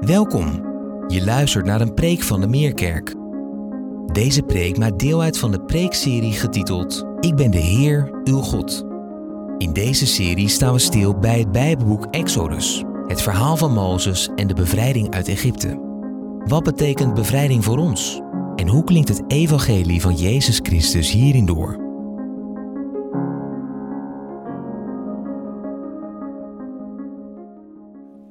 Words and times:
Welkom. 0.00 0.64
Je 1.06 1.24
luistert 1.24 1.64
naar 1.64 1.80
een 1.80 1.94
preek 1.94 2.22
van 2.22 2.40
de 2.40 2.46
Meerkerk. 2.46 3.14
Deze 4.12 4.42
preek 4.42 4.78
maakt 4.78 4.98
deel 4.98 5.22
uit 5.22 5.38
van 5.38 5.50
de 5.50 5.60
preekserie 5.60 6.32
getiteld 6.32 7.04
Ik 7.20 7.36
ben 7.36 7.50
de 7.50 7.58
Heer, 7.58 8.20
uw 8.24 8.40
God. 8.40 8.84
In 9.56 9.72
deze 9.72 10.06
serie 10.06 10.48
staan 10.48 10.72
we 10.72 10.78
stil 10.78 11.18
bij 11.18 11.38
het 11.38 11.52
Bijbelboek 11.52 12.06
Exodus, 12.10 12.84
het 13.06 13.22
verhaal 13.22 13.56
van 13.56 13.72
Mozes 13.72 14.28
en 14.36 14.46
de 14.46 14.54
bevrijding 14.54 15.14
uit 15.14 15.28
Egypte. 15.28 15.80
Wat 16.44 16.62
betekent 16.62 17.14
bevrijding 17.14 17.64
voor 17.64 17.78
ons? 17.78 18.20
En 18.56 18.68
hoe 18.68 18.84
klinkt 18.84 19.08
het 19.08 19.22
evangelie 19.26 20.00
van 20.00 20.14
Jezus 20.14 20.60
Christus 20.62 21.10
hierin 21.10 21.46
door? 21.46 21.74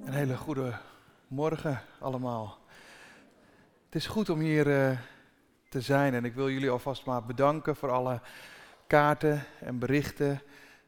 Een 0.06 0.14
hele 0.14 0.38
goede 0.38 0.74
morgen 1.28 1.82
allemaal. 2.00 2.58
Het 3.86 3.96
is 3.96 4.08
goed 4.08 4.30
om 4.30 4.40
hier 4.40 4.90
eh, 4.90 4.98
te 5.70 5.82
zijn 5.82 6.14
en 6.14 6.26
ik 6.26 6.34
wil 6.34 6.50
jullie 6.50 6.70
alvast 6.70 7.06
maar 7.06 7.26
bedanken 7.26 7.76
voor 7.76 7.92
alle 7.92 8.22
kaarten 8.88 9.44
en 9.60 9.80
berichten 9.80 10.42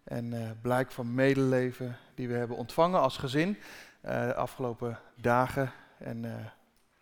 en 0.03 0.33
eh, 0.33 0.49
blijk 0.61 0.91
van 0.91 1.13
medeleven 1.13 1.97
die 2.16 2.27
we 2.27 2.33
hebben 2.33 2.57
ontvangen 2.57 2.99
als 2.99 3.17
gezin 3.17 3.57
eh, 4.02 4.25
de 4.25 4.35
afgelopen 4.35 4.99
dagen. 5.16 5.71
En 5.97 6.52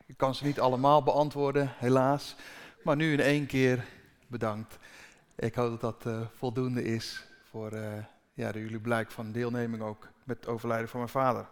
ik 0.05 0.17
kan 0.17 0.35
ze 0.35 0.45
niet 0.45 0.59
allemaal 0.59 1.03
beantwoorden, 1.03 1.71
helaas, 1.77 2.35
maar 2.83 2.95
nu 2.95 3.13
in 3.13 3.19
één 3.19 3.45
keer 3.45 3.85
bedankt. 4.27 4.77
Ik 5.35 5.55
hoop 5.55 5.79
dat 5.79 6.01
dat 6.01 6.29
voldoende 6.37 6.83
is 6.83 7.25
voor 7.49 7.71
ja, 8.33 8.51
jullie 8.51 8.79
blijk 8.79 9.11
van 9.11 9.31
deelneming 9.31 9.81
ook 9.81 10.07
met 10.23 10.37
het 10.37 10.47
overlijden 10.47 10.89
van 10.89 10.99
mijn 10.99 11.11
vader. 11.11 11.47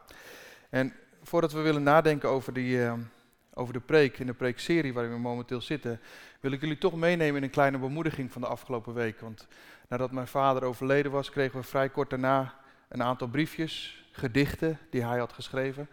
En 0.70 0.93
voordat 1.25 1.52
we 1.52 1.61
willen 1.61 1.84
nadenken 1.84 2.29
over, 2.29 2.53
die, 2.53 2.77
uh, 2.77 2.93
over 3.53 3.73
de 3.73 3.79
preek, 3.79 4.20
in 4.20 4.25
de 4.25 4.34
preekserie 4.34 4.93
waarin 4.93 5.12
we 5.12 5.20
momenteel 5.20 5.62
zitten, 5.62 5.99
wil 6.40 6.51
ik 6.51 6.62
jullie 6.62 6.77
toch 6.77 6.95
meenemen 6.95 7.35
in 7.35 7.43
een 7.43 7.49
kleine 7.49 7.77
bemoediging 7.77 8.31
van 8.31 8.41
de 8.41 8.48
afgelopen 8.48 8.93
week. 8.93 9.20
Want 9.20 9.48
nadat 9.87 10.12
mijn 10.12 10.27
vader 10.27 10.63
overleden 10.63 11.12
was, 11.12 11.29
kregen 11.29 11.59
we 11.59 11.65
vrij 11.65 11.90
kort 11.90 12.09
daarna 12.09 12.55
een 12.90 13.03
aantal 13.03 13.27
briefjes, 13.27 14.05
gedichten 14.12 14.79
die 14.90 15.03
hij 15.03 15.20
had 15.20 15.34
geschreven. 15.34 15.90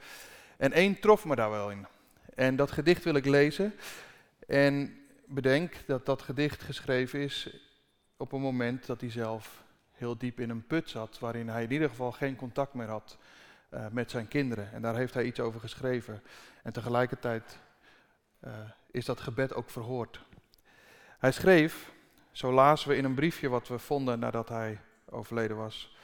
En 0.57 0.73
één 0.73 1.01
trof 1.01 1.25
me 1.25 1.35
daar 1.35 1.51
wel 1.51 1.71
in. 1.71 1.87
En 2.35 2.57
dat 2.57 2.71
gedicht 2.71 3.05
wil 3.05 3.15
ik 3.15 3.27
lezen. 3.27 3.75
En 4.47 4.99
bedenk 5.27 5.75
dat 5.87 6.07
dat 6.07 6.23
gedicht 6.23 6.63
geschreven 6.63 7.21
is 7.21 7.57
op 8.17 8.33
een 8.33 8.41
moment 8.41 8.87
dat 8.87 9.01
hij 9.01 9.11
zelf 9.11 9.63
heel 9.93 10.19
diep 10.19 10.41
in 10.41 10.51
een 10.51 10.67
put 10.67 10.91
zat, 10.91 11.19
waarin 11.19 11.49
hij 11.49 11.63
in 11.63 11.73
ieder 11.73 11.89
geval 11.89 12.13
geen 12.13 12.37
contact 12.37 12.75
meer 12.75 12.89
had 12.89 13.19
uh, 13.75 13.87
met 13.91 14.11
zijn 14.11 14.29
kinderen. 14.29 14.73
En 14.73 14.83
daar 14.83 14.97
heeft 14.97 15.15
hij 15.15 15.25
iets 15.25 15.41
over 15.41 15.61
geschreven. 15.61 16.23
En 16.63 16.73
tegelijkertijd 16.73 17.59
uh, 18.45 18.53
is 18.91 19.05
dat 19.05 19.21
gebed 19.21 19.55
ook 19.55 19.71
verhoord. 19.71 20.21
Hij 21.19 21.33
schreef, 21.33 21.93
zo 22.33 22.53
lazen 22.53 22.89
we 22.89 22.97
in 22.97 23.05
een 23.05 23.15
briefje 23.15 23.49
wat 23.49 23.69
we 23.69 23.79
vonden 23.79 24.19
nadat 24.19 24.49
hij 24.49 24.81
overleden 25.11 25.57
was. 25.57 25.97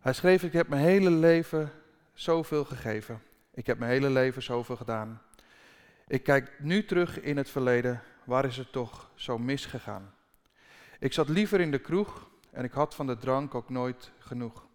Hij 0.00 0.12
schreef, 0.12 0.42
ik 0.42 0.52
heb 0.52 0.68
mijn 0.68 0.82
hele 0.82 1.10
leven 1.10 1.72
zoveel 2.12 2.64
gegeven. 2.64 3.22
Ik 3.54 3.66
heb 3.66 3.78
mijn 3.78 3.90
hele 3.90 4.10
leven 4.10 4.42
zoveel 4.42 4.76
gedaan. 4.76 5.22
Ik 6.06 6.22
kijk 6.22 6.52
nu 6.58 6.84
terug 6.84 7.20
in 7.20 7.36
het 7.36 7.50
verleden, 7.50 8.02
waar 8.24 8.44
is 8.44 8.56
het 8.56 8.72
toch 8.72 9.10
zo 9.14 9.38
misgegaan? 9.38 10.14
Ik 10.98 11.12
zat 11.12 11.28
liever 11.28 11.60
in 11.60 11.70
de 11.70 11.78
kroeg 11.78 12.30
en 12.50 12.64
ik 12.64 12.72
had 12.72 12.94
van 12.94 13.06
de 13.06 13.16
drank 13.16 13.54
ook 13.54 13.68
nooit 13.68 14.12
genoeg. 14.18 14.68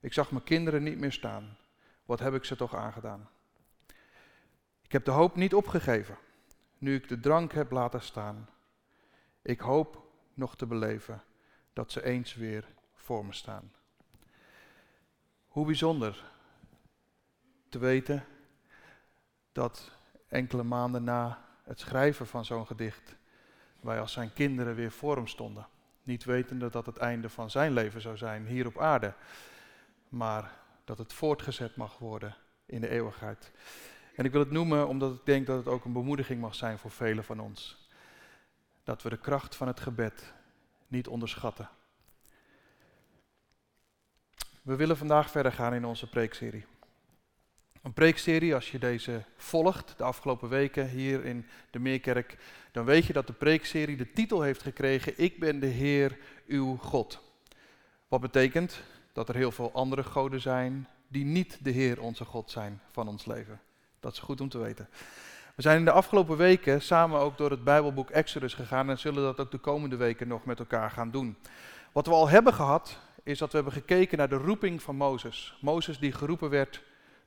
Ik 0.00 0.12
zag 0.12 0.30
mijn 0.30 0.44
kinderen 0.44 0.82
niet 0.82 0.98
meer 0.98 1.12
staan. 1.12 1.56
Wat 2.04 2.18
heb 2.18 2.34
ik 2.34 2.44
ze 2.44 2.56
toch 2.56 2.74
aangedaan? 2.74 3.28
Ik 4.82 4.92
heb 4.92 5.04
de 5.04 5.10
hoop 5.10 5.36
niet 5.36 5.54
opgegeven, 5.54 6.16
nu 6.78 6.94
ik 6.94 7.08
de 7.08 7.20
drank 7.20 7.52
heb 7.52 7.70
laten 7.70 8.02
staan. 8.02 8.48
Ik 9.42 9.60
hoop 9.60 10.06
nog 10.34 10.56
te 10.56 10.66
beleven 10.66 11.22
dat 11.72 11.92
ze 11.92 12.04
eens 12.04 12.34
weer 12.34 12.64
voor 12.94 13.24
me 13.24 13.32
staan. 13.32 13.72
Hoe 15.48 15.66
bijzonder 15.66 16.24
te 17.68 17.78
weten 17.78 18.24
dat 19.52 19.90
enkele 20.28 20.62
maanden 20.62 21.04
na 21.04 21.44
het 21.62 21.80
schrijven 21.80 22.26
van 22.26 22.44
zo'n 22.44 22.66
gedicht 22.66 23.16
wij 23.80 24.00
als 24.00 24.12
zijn 24.12 24.32
kinderen 24.32 24.74
weer 24.74 24.90
voor 24.90 25.16
hem 25.16 25.26
stonden. 25.26 25.66
Niet 26.02 26.24
wetende 26.24 26.70
dat 26.70 26.86
het 26.86 26.96
einde 26.96 27.28
van 27.28 27.50
zijn 27.50 27.72
leven 27.72 28.00
zou 28.00 28.16
zijn 28.16 28.46
hier 28.46 28.66
op 28.66 28.78
aarde 28.78 29.14
maar 30.08 30.52
dat 30.84 30.98
het 30.98 31.12
voortgezet 31.12 31.76
mag 31.76 31.98
worden 31.98 32.36
in 32.66 32.80
de 32.80 32.88
eeuwigheid. 32.88 33.50
En 34.14 34.24
ik 34.24 34.32
wil 34.32 34.40
het 34.40 34.50
noemen 34.50 34.88
omdat 34.88 35.14
ik 35.14 35.20
denk 35.24 35.46
dat 35.46 35.56
het 35.56 35.68
ook 35.68 35.84
een 35.84 35.92
bemoediging 35.92 36.40
mag 36.40 36.54
zijn 36.54 36.78
voor 36.78 36.90
velen 36.90 37.24
van 37.24 37.40
ons. 37.40 37.88
Dat 38.84 39.02
we 39.02 39.08
de 39.08 39.18
kracht 39.18 39.56
van 39.56 39.66
het 39.66 39.80
gebed 39.80 40.32
niet 40.86 41.08
onderschatten. 41.08 41.68
We 44.62 44.76
willen 44.76 44.96
vandaag 44.96 45.30
verder 45.30 45.52
gaan 45.52 45.74
in 45.74 45.84
onze 45.84 46.08
preekserie. 46.08 46.66
Een 47.82 47.92
preekserie, 47.92 48.54
als 48.54 48.70
je 48.70 48.78
deze 48.78 49.24
volgt 49.36 49.94
de 49.96 50.04
afgelopen 50.04 50.48
weken 50.48 50.88
hier 50.88 51.24
in 51.24 51.46
de 51.70 51.78
Meerkerk, 51.78 52.38
dan 52.72 52.84
weet 52.84 53.04
je 53.04 53.12
dat 53.12 53.26
de 53.26 53.32
preekserie 53.32 53.96
de 53.96 54.12
titel 54.12 54.42
heeft 54.42 54.62
gekregen: 54.62 55.12
Ik 55.16 55.40
ben 55.40 55.60
de 55.60 55.66
Heer, 55.66 56.18
uw 56.46 56.76
God. 56.76 57.20
Wat 58.08 58.20
betekent 58.20 58.82
dat 59.18 59.28
er 59.28 59.34
heel 59.34 59.52
veel 59.52 59.72
andere 59.72 60.02
goden 60.02 60.40
zijn 60.40 60.88
die 61.08 61.24
niet 61.24 61.58
de 61.64 61.70
Heer 61.70 62.00
onze 62.00 62.24
God 62.24 62.50
zijn 62.50 62.80
van 62.90 63.08
ons 63.08 63.26
leven. 63.26 63.60
Dat 64.00 64.12
is 64.12 64.18
goed 64.18 64.40
om 64.40 64.48
te 64.48 64.58
weten. 64.58 64.88
We 65.54 65.62
zijn 65.62 65.78
in 65.78 65.84
de 65.84 65.90
afgelopen 65.90 66.36
weken 66.36 66.82
samen 66.82 67.20
ook 67.20 67.36
door 67.36 67.50
het 67.50 67.64
Bijbelboek 67.64 68.10
Exodus 68.10 68.54
gegaan 68.54 68.90
en 68.90 68.98
zullen 68.98 69.22
dat 69.22 69.40
ook 69.40 69.50
de 69.50 69.58
komende 69.58 69.96
weken 69.96 70.28
nog 70.28 70.44
met 70.44 70.58
elkaar 70.58 70.90
gaan 70.90 71.10
doen. 71.10 71.36
Wat 71.92 72.06
we 72.06 72.12
al 72.12 72.28
hebben 72.28 72.54
gehad, 72.54 72.98
is 73.22 73.38
dat 73.38 73.50
we 73.50 73.56
hebben 73.56 73.74
gekeken 73.74 74.18
naar 74.18 74.28
de 74.28 74.36
roeping 74.36 74.82
van 74.82 74.96
Mozes. 74.96 75.58
Mozes 75.60 75.98
die 75.98 76.12
geroepen 76.12 76.50
werd 76.50 76.82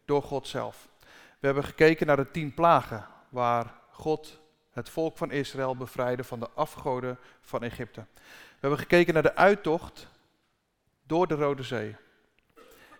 door 0.06 0.24
God 0.24 0.48
zelf. 0.48 0.88
We 1.40 1.46
hebben 1.46 1.64
gekeken 1.64 2.08
naar 2.08 2.18
de 2.18 2.32
tien 2.32 2.54
plagen, 2.54 3.06
waar 3.30 3.74
God 3.90 4.40
het 4.70 4.90
volk 4.90 5.18
van 5.18 5.32
Israël 5.32 5.76
bevrijdde 5.76 6.24
van 6.24 6.40
de 6.40 6.50
afgoden 6.54 7.18
van 7.42 7.64
Egypte. 7.64 8.06
We 8.16 8.58
hebben 8.60 8.80
gekeken 8.80 9.14
naar 9.14 9.24
de 9.24 9.36
uittocht 9.36 10.10
door 11.12 11.28
de 11.28 11.36
Rode 11.36 11.64
Zee. 11.64 11.96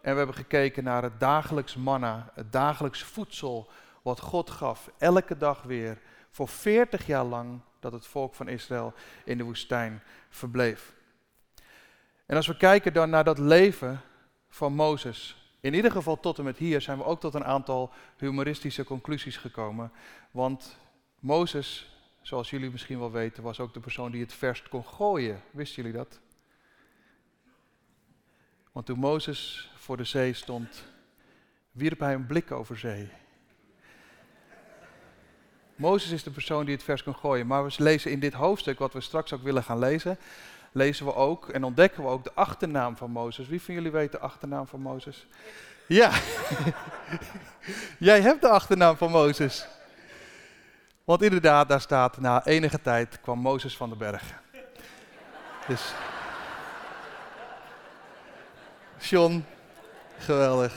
En 0.02 0.12
we 0.12 0.18
hebben 0.18 0.36
gekeken 0.36 0.84
naar 0.84 1.04
het 1.04 1.20
dagelijks 1.20 1.76
manna, 1.76 2.32
het 2.34 2.52
dagelijks 2.52 3.04
voedsel 3.04 3.70
wat 4.02 4.20
God 4.20 4.50
gaf, 4.50 4.92
elke 4.98 5.38
dag 5.38 5.64
weer, 5.64 6.02
voor 6.30 6.48
40 6.48 7.06
jaar 7.06 7.24
lang 7.24 7.62
dat 7.80 7.92
het 7.92 8.08
volk 8.08 8.36
van 8.36 8.48
Israël 8.48 8.94
in 9.26 9.38
de 9.38 9.44
woestijn 9.44 10.04
verbleef. 10.30 10.94
En 12.26 12.36
als 12.36 12.48
we 12.48 12.58
kijken 12.58 12.94
dan 12.94 13.10
naar 13.10 13.24
dat 13.24 13.38
leven 13.38 14.02
van 14.50 14.74
Mozes, 14.74 15.54
in 15.60 15.74
ieder 15.74 15.92
geval 15.92 16.20
tot 16.20 16.38
en 16.38 16.44
met 16.44 16.58
hier 16.58 16.82
zijn 16.82 16.98
we 16.98 17.04
ook 17.04 17.20
tot 17.20 17.34
een 17.34 17.46
aantal 17.46 17.92
humoristische 18.18 18.84
conclusies 18.84 19.38
gekomen. 19.38 19.92
Want 20.32 20.78
Mozes, 21.20 21.96
zoals 22.22 22.50
jullie 22.50 22.72
misschien 22.72 23.00
wel 23.00 23.12
weten, 23.12 23.44
was 23.44 23.60
ook 23.60 23.74
de 23.74 23.80
persoon 23.80 24.12
die 24.12 24.22
het 24.22 24.34
verst 24.34 24.70
kon 24.70 24.86
gooien. 24.86 25.42
Wisten 25.52 25.84
jullie 25.84 25.98
dat? 25.98 26.20
Want 28.72 28.86
toen 28.86 29.00
Mozes 29.00 29.72
voor 29.76 29.98
de 29.98 30.04
zee 30.04 30.34
stond, 30.34 30.84
wierp 31.72 32.00
hij 32.00 32.14
een 32.14 32.26
blik 32.26 32.52
over 32.52 32.78
zee. 32.78 33.10
Mozes 35.76 36.12
is 36.12 36.24
de 36.24 36.32
persoon 36.32 36.66
die 36.66 36.76
het 36.76 36.84
vers 36.84 37.04
kan 37.04 37.16
gooien. 37.16 37.48
Maar 37.48 37.66
we 37.66 37.74
lezen 37.78 38.12
in 38.12 38.20
dit 38.20 38.34
hoofdstuk, 38.34 38.80
wat 38.80 38.94
we 38.94 39.02
straks 39.02 39.34
ook 39.34 39.44
willen 39.44 39.64
gaan 39.64 39.80
lezen, 39.80 40.18
lezen 40.72 41.06
we 41.06 41.16
ook 41.16 41.50
en 41.50 41.64
ontdekken 41.64 42.04
we 42.04 42.10
ook 42.10 42.24
de 42.24 42.34
achternaam 42.34 42.98
van 42.98 43.12
Mozes. 43.12 43.48
Wie 43.48 43.62
van 43.62 43.74
jullie 43.74 43.92
weet 43.92 44.12
de 44.12 44.20
achternaam 44.20 44.68
van 44.68 44.82
Mozes? 44.82 45.28
Ja, 45.88 46.12
jij 48.00 48.22
hebt 48.22 48.42
de 48.42 48.50
achternaam 48.50 48.98
van 48.98 49.12
Mozes. 49.12 49.68
Want 51.04 51.22
inderdaad, 51.22 51.70
daar 51.70 51.82
staat, 51.82 52.18
na 52.18 52.46
enige 52.46 52.82
tijd 52.82 53.22
kwam 53.22 53.40
Mozes 53.40 53.78
van 53.78 53.90
de 53.90 53.96
berg. 53.96 54.24
Dus 55.68 55.94
Geweldig. 60.18 60.74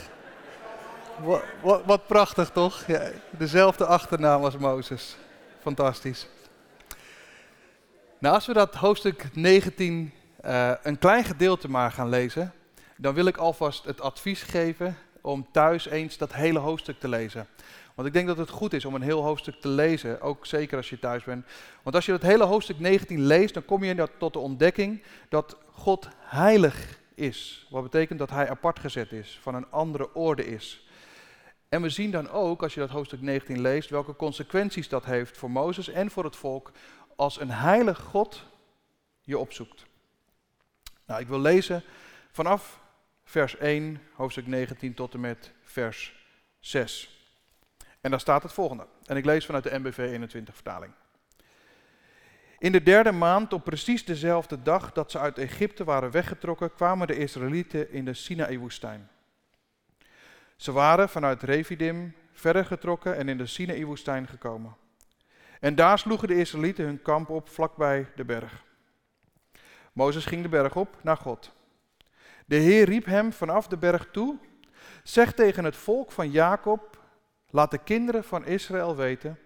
Wat, 1.22 1.42
wat, 1.62 1.82
wat 1.84 2.06
prachtig 2.06 2.50
toch? 2.50 2.86
Ja, 2.86 3.10
dezelfde 3.30 3.86
achternaam 3.86 4.44
als 4.44 4.56
Mozes. 4.56 5.16
Fantastisch. 5.60 6.26
Nou, 8.18 8.34
als 8.34 8.46
we 8.46 8.52
dat 8.52 8.74
hoofdstuk 8.74 9.28
19 9.32 10.12
uh, 10.44 10.70
eh, 10.70 10.76
een 10.82 10.98
klein 10.98 11.24
gedeelte 11.24 11.70
maar 11.70 11.92
gaan 11.92 12.08
lezen, 12.08 12.52
dan 12.96 13.14
wil 13.14 13.26
ik 13.26 13.36
alvast 13.36 13.84
het 13.84 14.00
advies 14.00 14.42
geven 14.42 14.96
om 15.20 15.46
thuis 15.52 15.88
eens 15.88 16.18
dat 16.18 16.32
hele 16.32 16.58
hoofdstuk 16.58 17.00
te 17.00 17.08
lezen. 17.08 17.46
Want 17.94 18.08
ik 18.08 18.14
denk 18.14 18.26
dat 18.26 18.38
het 18.38 18.50
goed 18.50 18.72
is 18.72 18.84
om 18.84 18.94
een 18.94 19.02
heel 19.02 19.22
hoofdstuk 19.22 19.60
te 19.60 19.68
lezen, 19.68 20.20
ook 20.20 20.46
zeker 20.46 20.76
als 20.76 20.90
je 20.90 20.98
thuis 20.98 21.24
bent. 21.24 21.46
Want 21.82 21.96
als 21.96 22.06
je 22.06 22.12
het 22.12 22.22
hele 22.22 22.44
hoofdstuk 22.44 22.78
19 22.78 23.26
leest, 23.26 23.54
dan 23.54 23.64
kom 23.64 23.84
je 23.84 24.08
tot 24.18 24.32
de 24.32 24.38
ontdekking 24.38 25.02
dat 25.28 25.56
God 25.72 26.08
heilig 26.20 27.02
is. 27.14 27.66
Wat 27.70 27.82
betekent 27.82 28.18
dat 28.18 28.30
hij 28.30 28.50
apart 28.50 28.78
gezet 28.78 29.12
is, 29.12 29.38
van 29.42 29.54
een 29.54 29.70
andere 29.70 30.14
orde 30.14 30.46
is. 30.46 30.86
En 31.68 31.82
we 31.82 31.88
zien 31.88 32.10
dan 32.10 32.30
ook, 32.30 32.62
als 32.62 32.74
je 32.74 32.80
dat 32.80 32.90
hoofdstuk 32.90 33.20
19 33.20 33.60
leest, 33.60 33.90
welke 33.90 34.16
consequenties 34.16 34.88
dat 34.88 35.04
heeft 35.04 35.36
voor 35.36 35.50
Mozes 35.50 35.88
en 35.88 36.10
voor 36.10 36.24
het 36.24 36.36
volk 36.36 36.72
als 37.16 37.40
een 37.40 37.50
heilig 37.50 38.00
God 38.00 38.44
je 39.20 39.38
opzoekt. 39.38 39.86
Nou, 41.06 41.20
ik 41.20 41.28
wil 41.28 41.40
lezen 41.40 41.82
vanaf 42.30 42.80
vers 43.24 43.56
1, 43.56 44.00
hoofdstuk 44.14 44.46
19 44.46 44.94
tot 44.94 45.14
en 45.14 45.20
met 45.20 45.52
vers 45.62 46.26
6. 46.60 47.14
En 48.00 48.10
daar 48.10 48.20
staat 48.20 48.42
het 48.42 48.52
volgende. 48.52 48.86
En 49.06 49.16
ik 49.16 49.24
lees 49.24 49.46
vanuit 49.46 49.64
de 49.64 49.78
MBV 49.78 49.98
21 49.98 50.54
vertaling. 50.54 50.92
In 52.64 52.72
de 52.72 52.82
derde 52.82 53.12
maand, 53.12 53.52
op 53.52 53.64
precies 53.64 54.04
dezelfde 54.04 54.62
dag 54.62 54.92
dat 54.92 55.10
ze 55.10 55.18
uit 55.18 55.38
Egypte 55.38 55.84
waren 55.84 56.10
weggetrokken, 56.10 56.74
kwamen 56.74 57.06
de 57.06 57.16
Israëlieten 57.16 57.92
in 57.92 58.04
de 58.04 58.14
Sinaï-woestijn. 58.14 59.08
Ze 60.56 60.72
waren 60.72 61.08
vanuit 61.08 61.42
Refidim 61.42 62.14
verder 62.32 62.64
getrokken 62.64 63.16
en 63.16 63.28
in 63.28 63.38
de 63.38 63.46
Sinaï-woestijn 63.46 64.26
gekomen. 64.26 64.76
En 65.60 65.74
daar 65.74 65.98
sloegen 65.98 66.28
de 66.28 66.34
Israëlieten 66.34 66.84
hun 66.84 67.02
kamp 67.02 67.30
op 67.30 67.48
vlakbij 67.48 68.06
de 68.16 68.24
berg. 68.24 68.64
Mozes 69.92 70.24
ging 70.24 70.42
de 70.42 70.48
berg 70.48 70.76
op 70.76 70.96
naar 71.02 71.16
God. 71.16 71.52
De 72.46 72.56
Heer 72.56 72.84
riep 72.84 73.04
hem 73.04 73.32
vanaf 73.32 73.68
de 73.68 73.76
berg 73.76 74.08
toe: 74.12 74.38
Zeg 75.02 75.32
tegen 75.32 75.64
het 75.64 75.76
volk 75.76 76.12
van 76.12 76.30
Jacob: 76.30 77.00
Laat 77.50 77.70
de 77.70 77.78
kinderen 77.78 78.24
van 78.24 78.46
Israël 78.46 78.96
weten. 78.96 79.38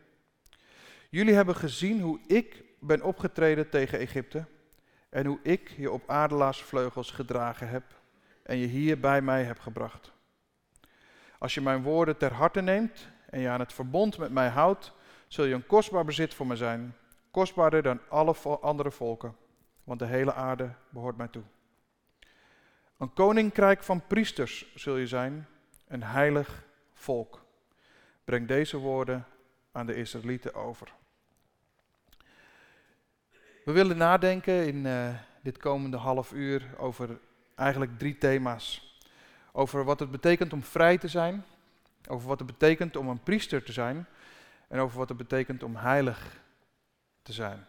Jullie 1.10 1.34
hebben 1.34 1.56
gezien 1.56 2.00
hoe 2.00 2.20
ik 2.26 2.66
ben 2.78 3.02
opgetreden 3.02 3.68
tegen 3.68 3.98
Egypte 3.98 4.44
en 5.08 5.26
hoe 5.26 5.38
ik 5.42 5.68
je 5.76 5.90
op 5.90 6.10
adelaarsvleugels 6.10 7.10
gedragen 7.10 7.68
heb 7.68 7.82
en 8.42 8.56
je 8.56 8.66
hier 8.66 9.00
bij 9.00 9.22
mij 9.22 9.44
heb 9.44 9.58
gebracht. 9.58 10.12
Als 11.38 11.54
je 11.54 11.60
mijn 11.60 11.82
woorden 11.82 12.16
ter 12.16 12.32
harte 12.32 12.60
neemt 12.60 13.08
en 13.30 13.40
je 13.40 13.48
aan 13.48 13.60
het 13.60 13.72
verbond 13.72 14.18
met 14.18 14.30
mij 14.30 14.48
houdt, 14.48 14.92
zul 15.26 15.44
je 15.44 15.54
een 15.54 15.66
kostbaar 15.66 16.04
bezit 16.04 16.34
voor 16.34 16.46
me 16.46 16.56
zijn, 16.56 16.94
kostbaarder 17.30 17.82
dan 17.82 18.00
alle 18.08 18.34
andere 18.60 18.90
volken, 18.90 19.36
want 19.84 19.98
de 19.98 20.06
hele 20.06 20.34
aarde 20.34 20.74
behoort 20.88 21.16
mij 21.16 21.28
toe. 21.28 21.42
Een 22.98 23.12
koninkrijk 23.12 23.82
van 23.82 24.06
priesters 24.06 24.74
zul 24.74 24.96
je 24.96 25.06
zijn, 25.06 25.46
een 25.86 26.02
heilig 26.02 26.64
volk. 26.92 27.44
Breng 28.24 28.48
deze 28.48 28.76
woorden 28.76 29.26
aan 29.72 29.86
de 29.86 29.94
Israëlieten 29.94 30.54
over. 30.54 30.92
We 33.68 33.74
willen 33.74 33.96
nadenken 33.96 34.66
in 34.66 34.84
uh, 34.84 35.08
dit 35.42 35.58
komende 35.58 35.96
half 35.96 36.32
uur 36.32 36.62
over 36.76 37.18
eigenlijk 37.54 37.98
drie 37.98 38.18
thema's. 38.18 38.96
Over 39.52 39.84
wat 39.84 40.00
het 40.00 40.10
betekent 40.10 40.52
om 40.52 40.62
vrij 40.62 40.98
te 40.98 41.08
zijn, 41.08 41.44
over 42.06 42.28
wat 42.28 42.38
het 42.38 42.46
betekent 42.46 42.96
om 42.96 43.08
een 43.08 43.22
priester 43.22 43.62
te 43.62 43.72
zijn 43.72 44.06
en 44.68 44.78
over 44.78 44.98
wat 44.98 45.08
het 45.08 45.18
betekent 45.18 45.62
om 45.62 45.76
heilig 45.76 46.40
te 47.22 47.32
zijn. 47.32 47.66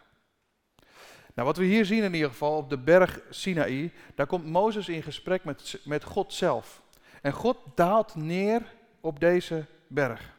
Nou, 1.34 1.48
wat 1.48 1.57
we 1.57 1.63
hier 1.63 1.86
zien 1.86 2.04
in 2.04 2.13
ieder 2.13 2.30
geval 2.30 2.57
op 2.57 2.69
de 2.69 2.78
berg 2.78 3.19
Sinaï, 3.30 3.92
daar 4.16 4.28
komt 4.28 4.46
Mozes 4.46 4.90
in 4.90 5.04
gesprek 5.04 5.44
met, 5.44 5.81
met 5.84 6.04
God 6.04 6.34
zelf. 6.34 6.81
En 7.22 7.34
God 7.34 7.57
daalt 7.75 8.16
neer 8.16 8.62
op 9.00 9.19
deze 9.19 9.66
berg. 9.88 10.38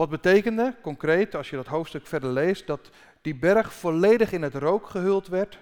Wat 0.00 0.08
betekende 0.08 0.74
concreet, 0.82 1.34
als 1.34 1.50
je 1.50 1.56
dat 1.56 1.66
hoofdstuk 1.66 2.06
verder 2.06 2.30
leest, 2.30 2.66
dat 2.66 2.90
die 3.20 3.34
berg 3.34 3.72
volledig 3.72 4.32
in 4.32 4.42
het 4.42 4.54
rook 4.54 4.88
gehuld 4.88 5.26
werd, 5.26 5.58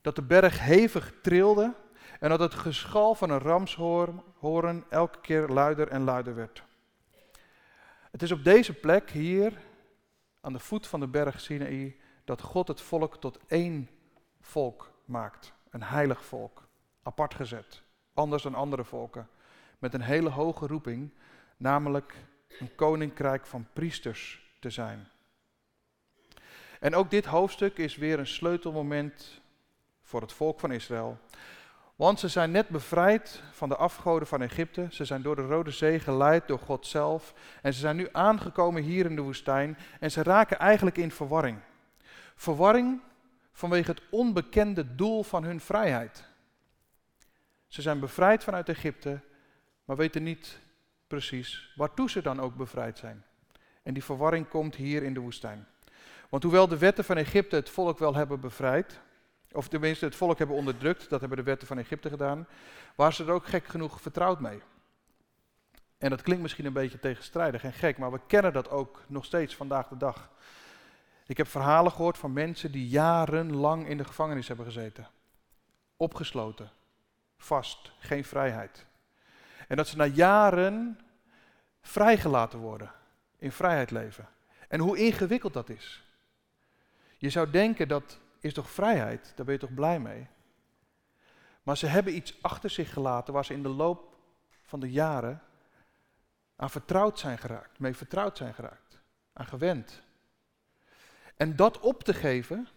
dat 0.00 0.16
de 0.16 0.22
berg 0.22 0.60
hevig 0.60 1.12
trilde 1.22 1.74
en 2.20 2.28
dat 2.28 2.40
het 2.40 2.54
geschal 2.54 3.14
van 3.14 3.30
een 3.30 3.38
ramshoorn 3.38 4.22
elke 4.88 5.20
keer 5.20 5.48
luider 5.48 5.88
en 5.88 6.02
luider 6.02 6.34
werd. 6.34 6.62
Het 8.10 8.22
is 8.22 8.32
op 8.32 8.44
deze 8.44 8.74
plek 8.74 9.10
hier, 9.10 9.52
aan 10.40 10.52
de 10.52 10.58
voet 10.58 10.86
van 10.86 11.00
de 11.00 11.08
berg 11.08 11.40
Sinaï, 11.40 11.96
dat 12.24 12.40
God 12.40 12.68
het 12.68 12.80
volk 12.80 13.16
tot 13.16 13.38
één 13.46 13.88
volk 14.40 14.90
maakt. 15.04 15.52
Een 15.70 15.82
heilig 15.82 16.24
volk, 16.24 16.68
apart 17.02 17.34
gezet, 17.34 17.82
anders 18.14 18.42
dan 18.42 18.54
andere 18.54 18.84
volken, 18.84 19.28
met 19.78 19.94
een 19.94 20.00
hele 20.00 20.30
hoge 20.30 20.66
roeping, 20.66 21.10
namelijk 21.56 22.14
een 22.58 22.74
koninkrijk 22.74 23.46
van 23.46 23.66
priesters 23.72 24.52
te 24.60 24.70
zijn. 24.70 25.08
En 26.80 26.94
ook 26.94 27.10
dit 27.10 27.24
hoofdstuk 27.24 27.78
is 27.78 27.96
weer 27.96 28.18
een 28.18 28.26
sleutelmoment 28.26 29.40
voor 30.02 30.20
het 30.20 30.32
volk 30.32 30.60
van 30.60 30.72
Israël. 30.72 31.18
Want 31.96 32.20
ze 32.20 32.28
zijn 32.28 32.50
net 32.50 32.68
bevrijd 32.68 33.42
van 33.52 33.68
de 33.68 33.76
afgoden 33.76 34.28
van 34.28 34.42
Egypte. 34.42 34.86
Ze 34.90 35.04
zijn 35.04 35.22
door 35.22 35.36
de 35.36 35.46
Rode 35.46 35.70
Zee 35.70 36.00
geleid 36.00 36.48
door 36.48 36.58
God 36.58 36.86
zelf. 36.86 37.34
En 37.62 37.74
ze 37.74 37.80
zijn 37.80 37.96
nu 37.96 38.08
aangekomen 38.12 38.82
hier 38.82 39.06
in 39.06 39.16
de 39.16 39.22
woestijn. 39.22 39.78
En 40.00 40.10
ze 40.10 40.22
raken 40.22 40.58
eigenlijk 40.58 40.98
in 40.98 41.10
verwarring. 41.10 41.58
Verwarring 42.34 43.00
vanwege 43.52 43.90
het 43.90 44.02
onbekende 44.10 44.94
doel 44.94 45.22
van 45.22 45.44
hun 45.44 45.60
vrijheid. 45.60 46.24
Ze 47.66 47.82
zijn 47.82 48.00
bevrijd 48.00 48.44
vanuit 48.44 48.68
Egypte, 48.68 49.20
maar 49.84 49.96
weten 49.96 50.22
niet 50.22 50.58
precies 51.06 51.72
waartoe 51.76 52.10
ze 52.10 52.22
dan 52.22 52.40
ook 52.40 52.56
bevrijd 52.56 52.98
zijn. 52.98 53.24
En 53.82 53.94
die 53.94 54.04
verwarring 54.04 54.48
komt 54.48 54.74
hier 54.74 55.02
in 55.02 55.14
de 55.14 55.20
woestijn. 55.20 55.66
Want 56.28 56.42
hoewel 56.42 56.68
de 56.68 56.78
wetten 56.78 57.04
van 57.04 57.16
Egypte 57.16 57.56
het 57.56 57.70
volk 57.70 57.98
wel 57.98 58.14
hebben 58.14 58.40
bevrijd, 58.40 59.00
of 59.52 59.68
tenminste 59.68 60.04
het 60.04 60.16
volk 60.16 60.38
hebben 60.38 60.56
onderdrukt, 60.56 61.08
dat 61.08 61.20
hebben 61.20 61.38
de 61.38 61.44
wetten 61.44 61.68
van 61.68 61.78
Egypte 61.78 62.08
gedaan, 62.08 62.46
waren 62.94 63.14
ze 63.14 63.24
er 63.24 63.32
ook 63.32 63.46
gek 63.46 63.66
genoeg 63.66 64.00
vertrouwd 64.00 64.40
mee. 64.40 64.62
En 65.98 66.10
dat 66.10 66.22
klinkt 66.22 66.42
misschien 66.42 66.64
een 66.64 66.72
beetje 66.72 66.98
tegenstrijdig 66.98 67.64
en 67.64 67.72
gek, 67.72 67.98
maar 67.98 68.12
we 68.12 68.20
kennen 68.26 68.52
dat 68.52 68.70
ook 68.70 69.02
nog 69.06 69.24
steeds 69.24 69.56
vandaag 69.56 69.88
de 69.88 69.96
dag. 69.96 70.30
Ik 71.26 71.36
heb 71.36 71.48
verhalen 71.48 71.92
gehoord 71.92 72.18
van 72.18 72.32
mensen 72.32 72.72
die 72.72 72.88
jarenlang 72.88 73.88
in 73.88 73.96
de 73.96 74.04
gevangenis 74.04 74.48
hebben 74.48 74.66
gezeten. 74.66 75.08
Opgesloten, 75.96 76.70
vast, 77.36 77.92
geen 77.98 78.24
vrijheid. 78.24 78.86
En 79.68 79.76
dat 79.76 79.88
ze 79.88 79.96
na 79.96 80.04
jaren 80.04 81.00
vrijgelaten 81.80 82.58
worden, 82.58 82.92
in 83.38 83.52
vrijheid 83.52 83.90
leven. 83.90 84.28
En 84.68 84.80
hoe 84.80 84.98
ingewikkeld 84.98 85.52
dat 85.52 85.68
is. 85.68 86.07
Je 87.18 87.30
zou 87.30 87.50
denken 87.50 87.88
dat 87.88 88.18
is 88.40 88.54
toch 88.54 88.70
vrijheid, 88.70 89.32
daar 89.36 89.44
ben 89.44 89.54
je 89.54 89.60
toch 89.60 89.74
blij 89.74 90.00
mee. 90.00 90.26
Maar 91.62 91.76
ze 91.76 91.86
hebben 91.86 92.16
iets 92.16 92.42
achter 92.42 92.70
zich 92.70 92.92
gelaten 92.92 93.32
waar 93.32 93.44
ze 93.44 93.52
in 93.52 93.62
de 93.62 93.68
loop 93.68 94.16
van 94.62 94.80
de 94.80 94.90
jaren 94.90 95.42
aan 96.56 96.70
vertrouwd 96.70 97.18
zijn 97.18 97.38
geraakt, 97.38 97.78
mee 97.78 97.94
vertrouwd 97.94 98.36
zijn 98.36 98.54
geraakt, 98.54 99.00
aan 99.32 99.46
gewend. 99.46 100.02
En 101.36 101.56
dat 101.56 101.80
op 101.80 102.02
te 102.04 102.14
geven, 102.14 102.68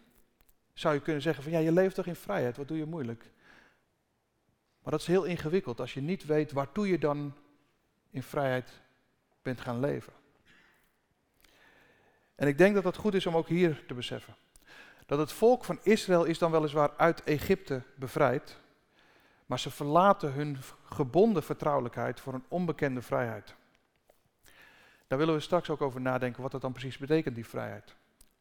zou 0.73 0.93
je 0.93 1.01
kunnen 1.01 1.21
zeggen 1.21 1.43
van 1.43 1.51
ja, 1.51 1.59
je 1.59 1.71
leeft 1.71 1.95
toch 1.95 2.05
in 2.05 2.15
vrijheid, 2.15 2.57
wat 2.57 2.67
doe 2.67 2.77
je 2.77 2.85
moeilijk? 2.85 3.31
Maar 4.81 4.91
dat 4.91 5.01
is 5.01 5.07
heel 5.07 5.23
ingewikkeld 5.23 5.79
als 5.79 5.93
je 5.93 6.01
niet 6.01 6.25
weet 6.25 6.51
waartoe 6.51 6.87
je 6.87 6.99
dan 6.99 7.37
in 8.09 8.23
vrijheid 8.23 8.81
bent 9.41 9.61
gaan 9.61 9.79
leven. 9.79 10.13
En 12.41 12.47
ik 12.47 12.57
denk 12.57 12.75
dat 12.75 12.83
het 12.83 12.95
goed 12.95 13.13
is 13.13 13.25
om 13.25 13.35
ook 13.35 13.47
hier 13.47 13.83
te 13.87 13.93
beseffen. 13.93 14.35
Dat 15.05 15.19
het 15.19 15.31
volk 15.31 15.65
van 15.65 15.79
Israël 15.83 16.23
is 16.23 16.37
dan 16.37 16.51
weliswaar 16.51 16.91
uit 16.97 17.23
Egypte 17.23 17.81
bevrijd, 17.95 18.57
maar 19.45 19.59
ze 19.59 19.71
verlaten 19.71 20.33
hun 20.33 20.57
gebonden 20.83 21.43
vertrouwelijkheid 21.43 22.19
voor 22.19 22.33
een 22.33 22.43
onbekende 22.47 23.01
vrijheid. 23.01 23.55
Daar 25.07 25.17
willen 25.17 25.33
we 25.33 25.39
straks 25.39 25.69
ook 25.69 25.81
over 25.81 26.01
nadenken 26.01 26.41
wat 26.41 26.51
dat 26.51 26.61
dan 26.61 26.71
precies 26.71 26.97
betekent, 26.97 27.35
die 27.35 27.45
vrijheid. 27.45 27.95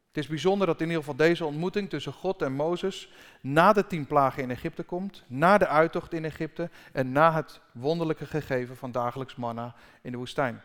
Het 0.07 0.17
is 0.17 0.27
bijzonder 0.27 0.67
dat 0.67 0.81
in 0.81 0.87
ieder 0.87 0.99
geval 0.99 1.15
deze 1.15 1.45
ontmoeting 1.45 1.89
tussen 1.89 2.13
God 2.13 2.41
en 2.41 2.53
Mozes 2.53 3.11
na 3.41 3.73
de 3.73 3.87
tien 3.87 4.05
plagen 4.05 4.43
in 4.43 4.51
Egypte 4.51 4.83
komt, 4.83 5.23
na 5.27 5.57
de 5.57 5.67
uittocht 5.67 6.13
in 6.13 6.25
Egypte 6.25 6.69
en 6.91 7.11
na 7.11 7.33
het 7.33 7.59
wonderlijke 7.71 8.25
gegeven 8.25 8.77
van 8.77 8.91
dagelijks 8.91 9.35
manna 9.35 9.75
in 10.01 10.11
de 10.11 10.17
woestijn. 10.17 10.61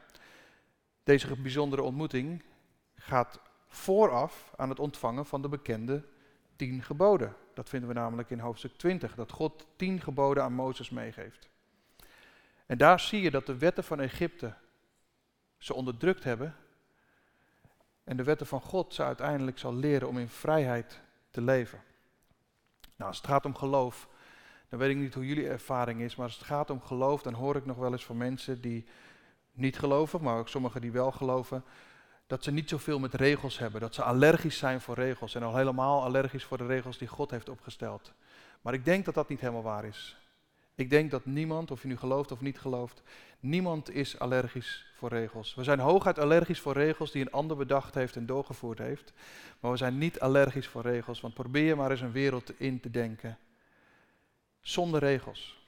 Deze 1.04 1.36
bijzondere 1.36 1.82
ontmoeting 1.82 2.42
gaat 3.06 3.40
vooraf 3.68 4.52
aan 4.56 4.68
het 4.68 4.80
ontvangen 4.80 5.26
van 5.26 5.42
de 5.42 5.48
bekende 5.48 6.04
tien 6.56 6.82
geboden. 6.82 7.36
Dat 7.54 7.68
vinden 7.68 7.88
we 7.88 7.94
namelijk 7.94 8.30
in 8.30 8.38
hoofdstuk 8.38 8.76
20, 8.76 9.14
dat 9.14 9.32
God 9.32 9.66
tien 9.76 10.00
geboden 10.00 10.42
aan 10.42 10.52
Mozes 10.52 10.90
meegeeft. 10.90 11.48
En 12.66 12.78
daar 12.78 13.00
zie 13.00 13.22
je 13.22 13.30
dat 13.30 13.46
de 13.46 13.58
wetten 13.58 13.84
van 13.84 14.00
Egypte 14.00 14.54
ze 15.58 15.74
onderdrukt 15.74 16.24
hebben 16.24 16.54
en 18.04 18.16
de 18.16 18.24
wetten 18.24 18.46
van 18.46 18.60
God 18.60 18.94
ze 18.94 19.02
uiteindelijk 19.02 19.58
zal 19.58 19.74
leren 19.74 20.08
om 20.08 20.18
in 20.18 20.28
vrijheid 20.28 21.00
te 21.30 21.40
leven. 21.40 21.80
Nou, 22.96 23.10
als 23.10 23.16
het 23.16 23.26
gaat 23.26 23.44
om 23.44 23.54
geloof, 23.54 24.08
dan 24.68 24.78
weet 24.78 24.90
ik 24.90 24.96
niet 24.96 25.14
hoe 25.14 25.26
jullie 25.26 25.48
ervaring 25.48 26.00
is, 26.00 26.16
maar 26.16 26.26
als 26.26 26.36
het 26.36 26.46
gaat 26.46 26.70
om 26.70 26.80
geloof, 26.80 27.22
dan 27.22 27.34
hoor 27.34 27.56
ik 27.56 27.66
nog 27.66 27.76
wel 27.76 27.92
eens 27.92 28.04
van 28.04 28.16
mensen 28.16 28.60
die 28.60 28.86
niet 29.52 29.78
geloven, 29.78 30.22
maar 30.22 30.38
ook 30.38 30.48
sommigen 30.48 30.80
die 30.80 30.92
wel 30.92 31.12
geloven, 31.12 31.64
dat 32.26 32.44
ze 32.44 32.50
niet 32.50 32.68
zoveel 32.68 32.98
met 32.98 33.14
regels 33.14 33.58
hebben, 33.58 33.80
dat 33.80 33.94
ze 33.94 34.02
allergisch 34.02 34.58
zijn 34.58 34.80
voor 34.80 34.94
regels 34.94 35.34
en 35.34 35.42
al 35.42 35.56
helemaal 35.56 36.02
allergisch 36.02 36.44
voor 36.44 36.58
de 36.58 36.66
regels 36.66 36.98
die 36.98 37.08
God 37.08 37.30
heeft 37.30 37.48
opgesteld. 37.48 38.12
Maar 38.60 38.74
ik 38.74 38.84
denk 38.84 39.04
dat 39.04 39.14
dat 39.14 39.28
niet 39.28 39.40
helemaal 39.40 39.62
waar 39.62 39.84
is. 39.84 40.16
Ik 40.74 40.90
denk 40.90 41.10
dat 41.10 41.24
niemand, 41.24 41.70
of 41.70 41.82
je 41.82 41.88
nu 41.88 41.96
gelooft 41.96 42.32
of 42.32 42.40
niet 42.40 42.58
gelooft, 42.58 43.02
niemand 43.40 43.90
is 43.90 44.18
allergisch 44.18 44.86
voor 44.94 45.08
regels. 45.08 45.54
We 45.54 45.64
zijn 45.64 45.78
hooguit 45.78 46.18
allergisch 46.18 46.60
voor 46.60 46.72
regels 46.72 47.10
die 47.10 47.22
een 47.22 47.32
ander 47.32 47.56
bedacht 47.56 47.94
heeft 47.94 48.16
en 48.16 48.26
doorgevoerd 48.26 48.78
heeft. 48.78 49.12
Maar 49.60 49.70
we 49.70 49.76
zijn 49.76 49.98
niet 49.98 50.20
allergisch 50.20 50.68
voor 50.68 50.82
regels, 50.82 51.20
want 51.20 51.34
probeer 51.34 51.76
maar 51.76 51.90
eens 51.90 52.00
een 52.00 52.12
wereld 52.12 52.60
in 52.60 52.80
te 52.80 52.90
denken 52.90 53.38
zonder 54.60 55.00
regels. 55.00 55.58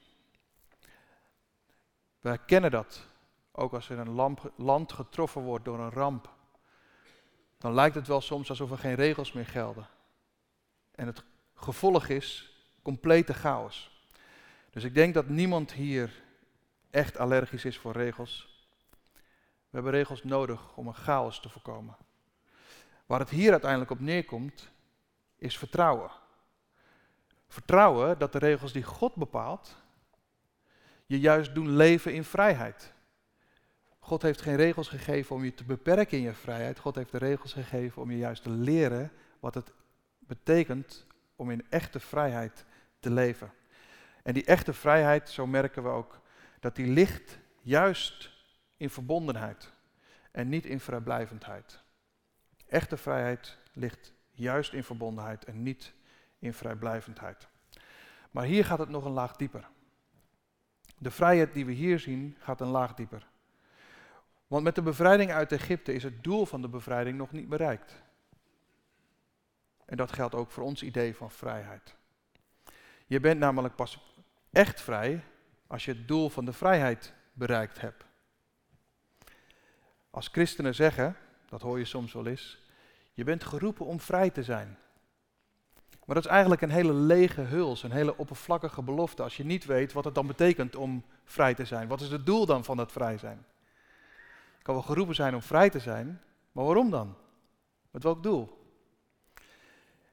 Wij 2.19 2.37
kennen 2.37 2.71
dat. 2.71 3.07
Ook 3.51 3.73
als 3.73 3.89
er 3.89 3.97
een 3.97 4.39
land 4.55 4.93
getroffen 4.93 5.41
wordt 5.41 5.65
door 5.65 5.79
een 5.79 5.91
ramp, 5.91 6.29
dan 7.59 7.73
lijkt 7.73 7.95
het 7.95 8.07
wel 8.07 8.21
soms 8.21 8.49
alsof 8.49 8.71
er 8.71 8.77
geen 8.77 8.95
regels 8.95 9.31
meer 9.31 9.45
gelden. 9.45 9.87
En 10.95 11.07
het 11.07 11.23
gevolg 11.53 12.07
is 12.07 12.53
complete 12.81 13.33
chaos. 13.33 14.03
Dus 14.69 14.83
ik 14.83 14.93
denk 14.93 15.13
dat 15.13 15.27
niemand 15.27 15.71
hier 15.71 16.23
echt 16.89 17.17
allergisch 17.17 17.65
is 17.65 17.77
voor 17.77 17.91
regels. 17.91 18.47
We 19.69 19.75
hebben 19.75 19.91
regels 19.91 20.23
nodig 20.23 20.75
om 20.75 20.87
een 20.87 20.93
chaos 20.93 21.39
te 21.39 21.49
voorkomen. 21.49 21.97
Waar 23.05 23.19
het 23.19 23.29
hier 23.29 23.51
uiteindelijk 23.51 23.91
op 23.91 23.99
neerkomt, 23.99 24.69
is 25.35 25.57
vertrouwen. 25.57 26.11
Vertrouwen 27.47 28.19
dat 28.19 28.31
de 28.31 28.37
regels 28.37 28.73
die 28.73 28.83
God 28.83 29.15
bepaalt, 29.15 29.75
je 31.05 31.19
juist 31.19 31.55
doen 31.55 31.75
leven 31.75 32.13
in 32.13 32.23
vrijheid. 32.23 32.93
God 34.09 34.21
heeft 34.21 34.41
geen 34.41 34.55
regels 34.55 34.87
gegeven 34.87 35.35
om 35.35 35.43
je 35.43 35.53
te 35.53 35.63
beperken 35.63 36.17
in 36.17 36.23
je 36.23 36.33
vrijheid. 36.33 36.79
God 36.79 36.95
heeft 36.95 37.11
de 37.11 37.17
regels 37.17 37.53
gegeven 37.53 38.01
om 38.01 38.11
je 38.11 38.17
juist 38.17 38.43
te 38.43 38.49
leren 38.49 39.11
wat 39.39 39.53
het 39.53 39.71
betekent 40.19 41.05
om 41.35 41.51
in 41.51 41.65
echte 41.69 41.99
vrijheid 41.99 42.65
te 42.99 43.11
leven. 43.11 43.51
En 44.23 44.33
die 44.33 44.45
echte 44.45 44.73
vrijheid, 44.73 45.29
zo 45.29 45.47
merken 45.47 45.83
we 45.83 45.89
ook, 45.89 46.21
dat 46.59 46.75
die 46.75 46.87
ligt 46.87 47.39
juist 47.61 48.31
in 48.77 48.89
verbondenheid 48.89 49.73
en 50.31 50.49
niet 50.49 50.65
in 50.65 50.79
vrijblijvendheid. 50.79 51.83
Echte 52.67 52.97
vrijheid 52.97 53.57
ligt 53.73 54.13
juist 54.31 54.73
in 54.73 54.83
verbondenheid 54.83 55.45
en 55.45 55.63
niet 55.63 55.93
in 56.39 56.53
vrijblijvendheid. 56.53 57.47
Maar 58.31 58.45
hier 58.45 58.65
gaat 58.65 58.79
het 58.79 58.89
nog 58.89 59.05
een 59.05 59.11
laag 59.11 59.35
dieper. 59.35 59.69
De 60.97 61.11
vrijheid 61.11 61.53
die 61.53 61.65
we 61.65 61.71
hier 61.71 61.99
zien 61.99 62.35
gaat 62.39 62.61
een 62.61 62.67
laag 62.67 62.93
dieper. 62.93 63.28
Want 64.49 64.63
met 64.63 64.75
de 64.75 64.81
bevrijding 64.81 65.31
uit 65.31 65.51
Egypte 65.51 65.93
is 65.93 66.03
het 66.03 66.23
doel 66.23 66.45
van 66.45 66.61
de 66.61 66.69
bevrijding 66.69 67.17
nog 67.17 67.31
niet 67.31 67.49
bereikt. 67.49 68.01
En 69.85 69.97
dat 69.97 70.11
geldt 70.11 70.35
ook 70.35 70.51
voor 70.51 70.63
ons 70.63 70.83
idee 70.83 71.15
van 71.15 71.31
vrijheid. 71.31 71.95
Je 73.05 73.19
bent 73.19 73.39
namelijk 73.39 73.75
pas 73.75 74.15
echt 74.51 74.81
vrij 74.81 75.23
als 75.67 75.85
je 75.85 75.91
het 75.91 76.07
doel 76.07 76.29
van 76.29 76.45
de 76.45 76.53
vrijheid 76.53 77.13
bereikt 77.33 77.81
hebt. 77.81 78.03
Als 80.09 80.27
christenen 80.27 80.75
zeggen, 80.75 81.15
dat 81.49 81.61
hoor 81.61 81.77
je 81.77 81.85
soms 81.85 82.13
wel 82.13 82.27
eens, 82.27 82.59
je 83.13 83.23
bent 83.23 83.43
geroepen 83.43 83.85
om 83.85 83.99
vrij 83.99 84.29
te 84.29 84.43
zijn. 84.43 84.77
Maar 86.05 86.15
dat 86.15 86.25
is 86.25 86.31
eigenlijk 86.31 86.61
een 86.61 86.69
hele 86.69 86.93
lege 86.93 87.41
huls, 87.41 87.83
een 87.83 87.91
hele 87.91 88.17
oppervlakkige 88.17 88.81
belofte 88.81 89.23
als 89.23 89.37
je 89.37 89.45
niet 89.45 89.65
weet 89.65 89.93
wat 89.93 90.05
het 90.05 90.15
dan 90.15 90.27
betekent 90.27 90.75
om 90.75 91.03
vrij 91.23 91.53
te 91.53 91.65
zijn. 91.65 91.87
Wat 91.87 92.01
is 92.01 92.11
het 92.11 92.25
doel 92.25 92.45
dan 92.45 92.63
van 92.63 92.77
dat 92.77 92.91
vrij 92.91 93.17
zijn? 93.17 93.45
Je 94.59 94.65
kan 94.65 94.73
wel 94.73 94.83
geroepen 94.83 95.15
zijn 95.15 95.35
om 95.35 95.41
vrij 95.41 95.69
te 95.69 95.79
zijn, 95.79 96.21
maar 96.51 96.65
waarom 96.65 96.89
dan? 96.89 97.15
Met 97.91 98.03
welk 98.03 98.23
doel? 98.23 98.57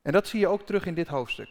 En 0.02 0.12
dat 0.12 0.26
zie 0.26 0.40
je 0.40 0.48
ook 0.48 0.62
terug 0.62 0.86
in 0.86 0.94
dit 0.94 1.08
hoofdstuk. 1.08 1.48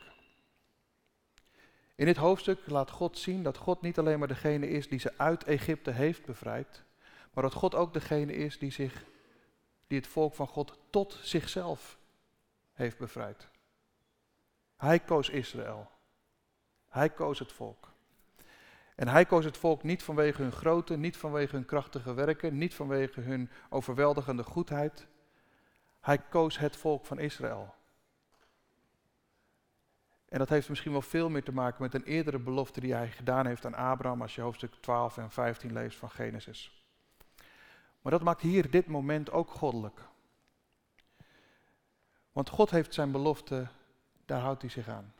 In 1.95 2.05
dit 2.05 2.17
hoofdstuk 2.17 2.59
laat 2.67 2.89
God 2.89 3.17
zien 3.17 3.43
dat 3.43 3.57
God 3.57 3.81
niet 3.81 3.99
alleen 3.99 4.19
maar 4.19 4.27
degene 4.27 4.69
is 4.69 4.87
die 4.89 4.99
ze 4.99 5.13
uit 5.17 5.43
Egypte 5.43 5.91
heeft 5.91 6.25
bevrijd, 6.25 6.83
maar 7.33 7.43
dat 7.43 7.53
God 7.53 7.75
ook 7.75 7.93
degene 7.93 8.33
is 8.33 8.59
die, 8.59 8.71
zich, 8.71 9.05
die 9.87 9.97
het 9.97 10.07
volk 10.07 10.33
van 10.33 10.47
God 10.47 10.77
tot 10.89 11.19
zichzelf 11.21 11.97
heeft 12.73 12.97
bevrijd. 12.97 13.47
Hij 14.75 14.99
koos 14.99 15.29
Israël. 15.29 15.89
Hij 16.87 17.09
koos 17.09 17.39
het 17.39 17.51
volk. 17.51 17.94
En 18.95 19.07
hij 19.07 19.25
koos 19.25 19.45
het 19.45 19.57
volk 19.57 19.83
niet 19.83 20.03
vanwege 20.03 20.41
hun 20.41 20.51
grootte, 20.51 20.97
niet 20.97 21.17
vanwege 21.17 21.55
hun 21.55 21.65
krachtige 21.65 22.13
werken, 22.13 22.57
niet 22.57 22.75
vanwege 22.75 23.21
hun 23.21 23.49
overweldigende 23.69 24.43
goedheid. 24.43 25.07
Hij 26.01 26.17
koos 26.17 26.57
het 26.57 26.75
volk 26.75 27.05
van 27.05 27.19
Israël. 27.19 27.73
En 30.29 30.39
dat 30.39 30.49
heeft 30.49 30.69
misschien 30.69 30.91
wel 30.91 31.01
veel 31.01 31.29
meer 31.29 31.43
te 31.43 31.53
maken 31.53 31.81
met 31.81 31.93
een 31.93 32.03
eerdere 32.03 32.39
belofte 32.39 32.79
die 32.79 32.93
hij 32.93 33.11
gedaan 33.11 33.45
heeft 33.45 33.65
aan 33.65 33.75
Abraham 33.75 34.21
als 34.21 34.35
je 34.35 34.41
hoofdstuk 34.41 34.73
12 34.73 35.17
en 35.17 35.31
15 35.31 35.73
leest 35.73 35.97
van 35.97 36.09
Genesis. 36.09 36.85
Maar 38.01 38.11
dat 38.11 38.23
maakt 38.23 38.41
hier 38.41 38.71
dit 38.71 38.87
moment 38.87 39.31
ook 39.31 39.49
goddelijk. 39.49 40.01
Want 42.31 42.49
God 42.49 42.69
heeft 42.69 42.93
zijn 42.93 43.11
belofte, 43.11 43.67
daar 44.25 44.41
houdt 44.41 44.61
hij 44.61 44.71
zich 44.71 44.87
aan. 44.87 45.13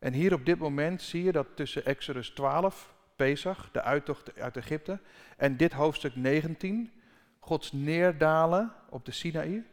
En 0.00 0.12
hier 0.12 0.32
op 0.32 0.46
dit 0.46 0.58
moment 0.58 1.02
zie 1.02 1.22
je 1.22 1.32
dat 1.32 1.46
tussen 1.54 1.84
Exodus 1.84 2.30
12, 2.30 2.94
Pesach, 3.16 3.70
de 3.72 3.82
uittocht 3.82 4.38
uit 4.38 4.56
Egypte, 4.56 4.98
en 5.36 5.56
dit 5.56 5.72
hoofdstuk 5.72 6.16
19, 6.16 6.92
Gods 7.38 7.72
neerdalen 7.72 8.72
op 8.88 9.04
de 9.04 9.12
Sinaï, 9.12 9.64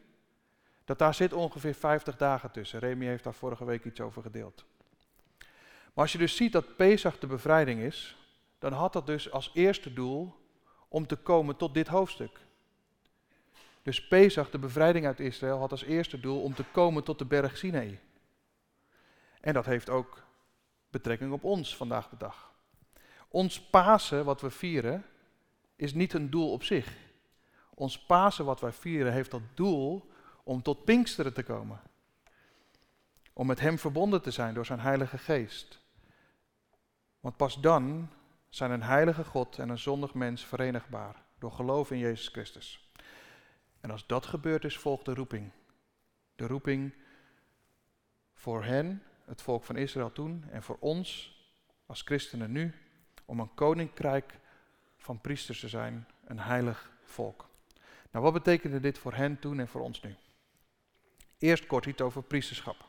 dat 0.86 1.00
daar 1.00 1.14
zit 1.14 1.34
ongeveer 1.34 1.74
50 1.74 2.18
dagen 2.18 2.52
tussen. 2.52 2.80
Remy 2.80 3.06
heeft 3.06 3.24
daar 3.24 3.34
vorige 3.34 3.66
week 3.66 3.86
iets 3.86 4.00
over 4.00 4.22
gedeeld. 4.22 4.66
Maar 5.94 6.06
als 6.06 6.12
je 6.12 6.18
dus 6.18 6.36
ziet 6.36 6.52
dat 6.52 6.76
Pesach 6.76 7.20
de 7.20 7.28
bevrijding 7.28 7.82
is, 7.82 8.18
dan 8.60 8.74
had 8.74 8.94
dat 8.94 9.06
dus 9.06 9.32
als 9.32 9.52
eerste 9.54 9.94
doel 9.94 10.36
om 10.88 11.08
te 11.08 11.16
komen 11.16 11.56
tot 11.56 11.74
dit 11.74 11.88
hoofdstuk. 11.88 12.40
Dus 13.82 14.08
Pesach, 14.08 14.50
de 14.50 14.60
bevrijding 14.60 15.06
uit 15.06 15.20
Israël, 15.20 15.60
had 15.60 15.72
als 15.72 15.84
eerste 15.84 16.20
doel 16.20 16.42
om 16.42 16.54
te 16.54 16.64
komen 16.72 17.04
tot 17.04 17.20
de 17.20 17.26
berg 17.26 17.58
Sinaï. 17.58 18.00
En 19.48 19.54
dat 19.54 19.66
heeft 19.66 19.90
ook 19.90 20.24
betrekking 20.90 21.32
op 21.32 21.44
ons 21.44 21.76
vandaag 21.76 22.10
de 22.10 22.18
dag. 22.18 22.54
Ons 23.28 23.62
Pasen, 23.62 24.26
wat 24.26 24.42
we 24.42 24.50
vieren, 24.50 25.06
is 25.76 25.94
niet 25.94 26.14
een 26.14 26.30
doel 26.30 26.52
op 26.52 26.64
zich. 26.64 26.96
Ons 27.74 28.06
Pasen, 28.06 28.46
wat 28.46 28.60
wij 28.60 28.72
vieren, 28.72 29.14
heeft 29.14 29.32
dat 29.32 29.42
doel 29.54 30.10
om 30.44 30.62
tot 30.62 30.86
Pinksteren 30.86 31.34
te 31.34 31.44
komen. 31.44 31.82
Om 33.34 33.48
met 33.48 33.60
Hem 33.60 33.78
verbonden 33.78 34.22
te 34.22 34.32
zijn 34.32 34.54
door 34.54 34.66
zijn 34.66 34.80
Heilige 34.80 35.18
Geest. 35.18 35.82
Want 37.20 37.38
pas 37.38 37.62
dan 37.62 38.10
zijn 38.50 38.72
een 38.72 38.84
heilige 38.84 39.24
God 39.24 39.60
en 39.60 39.70
een 39.70 39.80
zondig 39.80 40.14
mens 40.14 40.46
verenigbaar 40.46 41.24
door 41.40 41.52
geloof 41.52 41.92
in 41.92 41.98
Jezus 41.98 42.28
Christus. 42.28 42.92
En 43.80 43.92
als 43.92 44.08
dat 44.08 44.26
gebeurd 44.26 44.66
is, 44.66 44.78
volgt 44.78 45.06
de 45.06 45.14
roeping. 45.14 45.52
De 46.36 46.48
roeping 46.48 46.94
voor 48.34 48.64
hen, 48.64 49.02
het 49.28 49.42
volk 49.42 49.64
van 49.64 49.76
Israël 49.76 50.12
toen, 50.12 50.44
en 50.52 50.64
voor 50.64 50.78
ons 50.80 51.36
als 51.86 52.02
christenen 52.02 52.52
nu, 52.52 52.74
om 53.26 53.40
een 53.40 53.54
koninkrijk 53.54 54.40
van 54.98 55.22
priesters 55.22 55.60
te 55.60 55.68
zijn, 55.68 56.08
een 56.26 56.40
heilig 56.40 56.92
volk. 57.04 57.50
Nou, 58.12 58.24
wat 58.24 58.34
betekende 58.34 58.80
dit 58.80 58.98
voor 58.98 59.14
hen 59.14 59.40
toen 59.40 59.60
en 59.60 59.68
voor 59.68 59.82
ons 59.82 60.02
nu? 60.02 60.16
Eerst 61.38 61.66
kort 61.66 61.86
iets 61.86 62.02
over 62.02 62.24
priesterschap. 62.24 62.86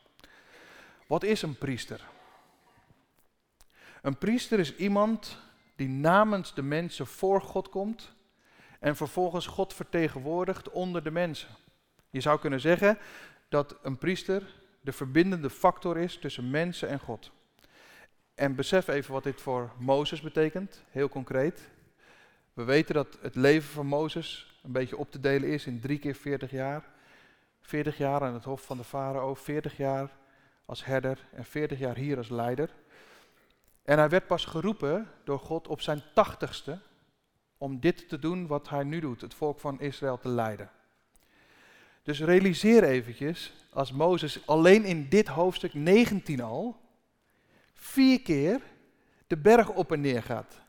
Wat 1.07 1.23
is 1.23 1.41
een 1.41 1.57
priester? 1.57 2.07
Een 4.01 4.17
priester 4.17 4.59
is 4.59 4.75
iemand 4.75 5.37
die 5.75 5.87
namens 5.87 6.53
de 6.53 6.61
mensen 6.61 7.07
voor 7.07 7.41
God 7.41 7.69
komt 7.69 8.11
en 8.79 8.95
vervolgens 8.95 9.47
God 9.47 9.73
vertegenwoordigt 9.73 10.69
onder 10.69 11.03
de 11.03 11.11
mensen. 11.11 11.49
Je 12.09 12.21
zou 12.21 12.39
kunnen 12.39 12.59
zeggen 12.59 12.97
dat 13.49 13.75
een 13.81 13.97
priester 13.97 14.58
de 14.81 14.91
verbindende 14.91 15.49
factor 15.49 15.97
is 15.97 16.17
tussen 16.17 16.49
mensen 16.49 16.89
en 16.89 16.99
God. 16.99 17.31
En 18.35 18.55
besef 18.55 18.87
even 18.87 19.13
wat 19.13 19.23
dit 19.23 19.41
voor 19.41 19.71
Mozes 19.77 20.21
betekent, 20.21 20.83
heel 20.89 21.09
concreet. 21.09 21.69
We 22.53 22.63
weten 22.63 22.95
dat 22.95 23.17
het 23.21 23.35
leven 23.35 23.69
van 23.69 23.85
Mozes 23.85 24.59
een 24.63 24.71
beetje 24.71 24.97
op 24.97 25.11
te 25.11 25.19
delen 25.19 25.49
is 25.49 25.65
in 25.65 25.79
drie 25.79 25.99
keer 25.99 26.15
40 26.15 26.51
jaar. 26.51 26.85
40 27.61 27.97
jaar 27.97 28.21
aan 28.21 28.33
het 28.33 28.43
hof 28.43 28.61
van 28.61 28.77
de 28.77 28.83
farao, 28.83 29.35
40 29.35 29.77
jaar 29.77 30.17
als 30.65 30.85
herder 30.85 31.27
en 31.31 31.45
40 31.45 31.79
jaar 31.79 31.95
hier 31.95 32.17
als 32.17 32.29
leider. 32.29 32.69
En 33.83 33.97
hij 33.97 34.09
werd 34.09 34.27
pas 34.27 34.45
geroepen 34.45 35.07
door 35.23 35.39
God 35.39 35.67
op 35.67 35.81
zijn 35.81 36.03
tachtigste 36.13 36.79
om 37.57 37.79
dit 37.79 38.09
te 38.09 38.19
doen 38.19 38.47
wat 38.47 38.69
hij 38.69 38.83
nu 38.83 38.99
doet, 38.99 39.21
het 39.21 39.33
volk 39.33 39.59
van 39.59 39.79
Israël 39.79 40.17
te 40.17 40.29
leiden. 40.29 40.69
Dus 42.03 42.19
realiseer 42.19 42.83
eventjes, 42.83 43.53
als 43.69 43.91
Mozes 43.91 44.47
alleen 44.47 44.83
in 44.83 45.09
dit 45.09 45.27
hoofdstuk 45.27 45.73
19 45.73 46.41
al 46.41 46.79
vier 47.73 48.21
keer 48.21 48.61
de 49.27 49.37
berg 49.37 49.69
op 49.69 49.91
en 49.91 50.01
neer 50.01 50.23
gaat. 50.23 50.61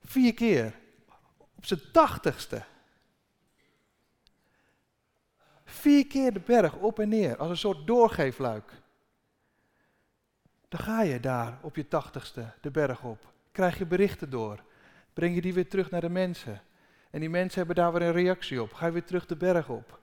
Vier 0.00 0.34
keer. 0.34 0.74
Op 1.56 1.66
zijn 1.66 1.80
tachtigste. 1.92 2.64
Vier 5.64 6.06
keer 6.06 6.32
de 6.32 6.40
berg 6.40 6.76
op 6.76 6.98
en 6.98 7.08
neer, 7.08 7.36
als 7.36 7.50
een 7.50 7.56
soort 7.56 7.86
doorgeefluik. 7.86 8.72
Dan 10.68 10.80
ga 10.80 11.02
je 11.02 11.20
daar 11.20 11.58
op 11.62 11.76
je 11.76 11.88
tachtigste 11.88 12.52
de 12.60 12.70
berg 12.70 13.02
op. 13.02 13.32
Krijg 13.52 13.78
je 13.78 13.86
berichten 13.86 14.30
door. 14.30 14.62
Breng 15.12 15.34
je 15.34 15.40
die 15.40 15.54
weer 15.54 15.68
terug 15.68 15.90
naar 15.90 16.00
de 16.00 16.08
mensen. 16.08 16.62
En 17.14 17.20
die 17.20 17.30
mensen 17.30 17.58
hebben 17.58 17.76
daar 17.76 17.92
weer 17.92 18.02
een 18.02 18.12
reactie 18.12 18.62
op. 18.62 18.72
Ga 18.72 18.86
je 18.86 18.92
weer 18.92 19.04
terug 19.04 19.26
de 19.26 19.36
berg 19.36 19.68
op. 19.68 20.00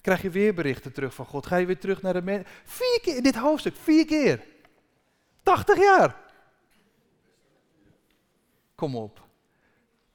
Krijg 0.00 0.22
je 0.22 0.30
weer 0.30 0.54
berichten 0.54 0.92
terug 0.92 1.14
van 1.14 1.26
God. 1.26 1.46
Ga 1.46 1.56
je 1.56 1.66
weer 1.66 1.78
terug 1.78 2.02
naar 2.02 2.12
de 2.12 2.22
mensen. 2.22 2.46
Vier 2.64 2.98
keer 3.02 3.16
in 3.16 3.22
dit 3.22 3.36
hoofdstuk, 3.36 3.76
vier 3.76 4.06
keer. 4.06 4.44
80 5.42 5.78
jaar. 5.78 6.16
Kom 8.74 8.96
op. 8.96 9.26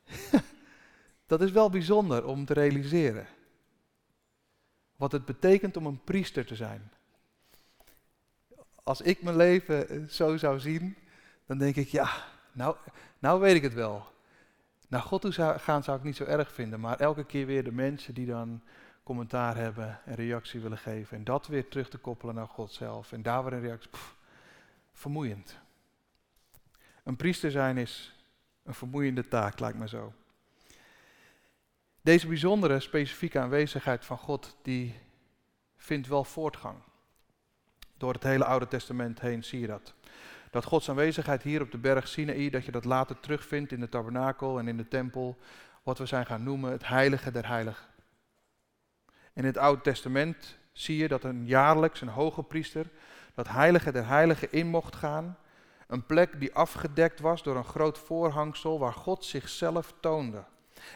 Dat 1.27 1.41
is 1.41 1.51
wel 1.51 1.69
bijzonder 1.69 2.25
om 2.25 2.45
te 2.45 2.53
realiseren. 2.53 3.27
Wat 4.95 5.11
het 5.11 5.25
betekent 5.25 5.77
om 5.77 5.85
een 5.85 6.03
priester 6.03 6.45
te 6.45 6.55
zijn. 6.55 6.91
Als 8.83 9.01
ik 9.01 9.21
mijn 9.21 9.35
leven 9.35 10.09
zo 10.11 10.37
zou 10.37 10.59
zien, 10.59 10.97
dan 11.45 11.57
denk 11.57 11.75
ik, 11.75 11.87
ja, 11.87 12.09
nou, 12.51 12.75
nou 13.19 13.39
weet 13.39 13.55
ik 13.55 13.63
het 13.63 13.73
wel. 13.73 14.15
Naar 14.87 15.01
God 15.01 15.21
toe 15.21 15.31
zou 15.31 15.59
gaan 15.59 15.83
zou 15.83 15.97
ik 15.97 16.03
niet 16.03 16.15
zo 16.15 16.23
erg 16.23 16.53
vinden, 16.53 16.79
maar 16.79 16.99
elke 16.99 17.25
keer 17.25 17.45
weer 17.45 17.63
de 17.63 17.71
mensen 17.71 18.13
die 18.13 18.25
dan 18.25 18.61
commentaar 19.03 19.55
hebben 19.55 19.99
en 20.05 20.15
reactie 20.15 20.59
willen 20.59 20.77
geven. 20.77 21.17
En 21.17 21.23
dat 21.23 21.47
weer 21.47 21.67
terug 21.67 21.89
te 21.89 21.97
koppelen 21.97 22.35
naar 22.35 22.47
God 22.47 22.71
zelf. 22.71 23.11
En 23.11 23.21
daar 23.21 23.43
weer 23.43 23.53
een 23.53 23.61
reactie. 23.61 23.89
vermoeiend. 24.93 25.57
Een 27.03 27.15
priester 27.15 27.51
zijn 27.51 27.77
is 27.77 28.15
een 28.63 28.73
vermoeiende 28.73 29.27
taak, 29.27 29.59
lijkt 29.59 29.77
me 29.77 29.87
zo. 29.87 30.13
Deze 32.01 32.27
bijzondere, 32.27 32.79
specifieke 32.79 33.39
aanwezigheid 33.39 34.05
van 34.05 34.17
God, 34.17 34.57
die 34.61 34.99
vindt 35.75 36.07
wel 36.07 36.23
voortgang. 36.23 36.77
Door 37.97 38.13
het 38.13 38.23
hele 38.23 38.45
Oude 38.45 38.67
Testament 38.67 39.19
heen 39.19 39.43
zie 39.43 39.59
je 39.59 39.67
dat. 39.67 39.93
Dat 40.51 40.65
Gods 40.65 40.89
aanwezigheid 40.89 41.43
hier 41.43 41.61
op 41.61 41.71
de 41.71 41.77
berg 41.77 42.07
Sinaï, 42.07 42.49
dat 42.49 42.65
je 42.65 42.71
dat 42.71 42.85
later 42.85 43.19
terugvindt 43.19 43.71
in 43.71 43.79
de 43.79 43.89
tabernakel 43.89 44.59
en 44.59 44.67
in 44.67 44.77
de 44.77 44.87
tempel, 44.87 45.37
wat 45.83 45.97
we 45.97 46.05
zijn 46.05 46.25
gaan 46.25 46.43
noemen 46.43 46.71
het 46.71 46.87
heilige 46.87 47.31
der 47.31 47.47
heiligen. 47.47 47.85
In 49.33 49.45
het 49.45 49.57
Oude 49.57 49.81
Testament 49.81 50.57
zie 50.71 50.97
je 50.97 51.07
dat 51.07 51.23
een 51.23 51.45
jaarlijks 51.45 52.01
een 52.01 52.07
hoge 52.07 52.43
priester 52.43 52.85
dat 53.37 53.47
heilige 53.47 53.91
der 53.91 54.07
heiligen 54.07 54.51
in 54.51 54.67
mocht 54.67 54.95
gaan. 54.95 55.37
Een 55.87 56.05
plek 56.05 56.39
die 56.39 56.53
afgedekt 56.53 57.19
was 57.19 57.43
door 57.43 57.55
een 57.55 57.63
groot 57.63 57.97
voorhangsel 57.97 58.79
waar 58.79 58.93
God 58.93 59.25
zichzelf 59.25 59.93
toonde. 59.99 60.43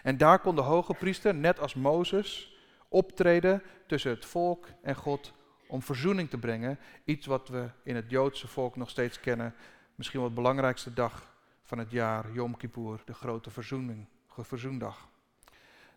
En 0.03 0.17
daar 0.17 0.39
kon 0.39 0.55
de 0.55 0.61
hoge 0.61 0.93
priester, 0.93 1.35
net 1.35 1.59
als 1.59 1.73
Mozes, 1.73 2.57
optreden 2.87 3.63
tussen 3.87 4.11
het 4.11 4.25
volk 4.25 4.67
en 4.81 4.95
God 4.95 5.33
om 5.71 5.81
verzoening 5.81 6.29
te 6.29 6.37
brengen. 6.37 6.79
Iets 7.05 7.25
wat 7.25 7.47
we 7.47 7.69
in 7.83 7.95
het 7.95 8.09
Joodse 8.09 8.47
volk 8.47 8.75
nog 8.75 8.89
steeds 8.89 9.19
kennen. 9.19 9.53
Misschien 9.95 10.19
wel 10.19 10.29
de 10.29 10.35
belangrijkste 10.35 10.93
dag 10.93 11.33
van 11.63 11.77
het 11.77 11.91
jaar, 11.91 12.31
Yom 12.31 12.57
Kippur, 12.57 13.01
de 13.05 13.13
grote 13.13 13.49
verzoening, 13.49 14.07
verzoendag. 14.27 15.09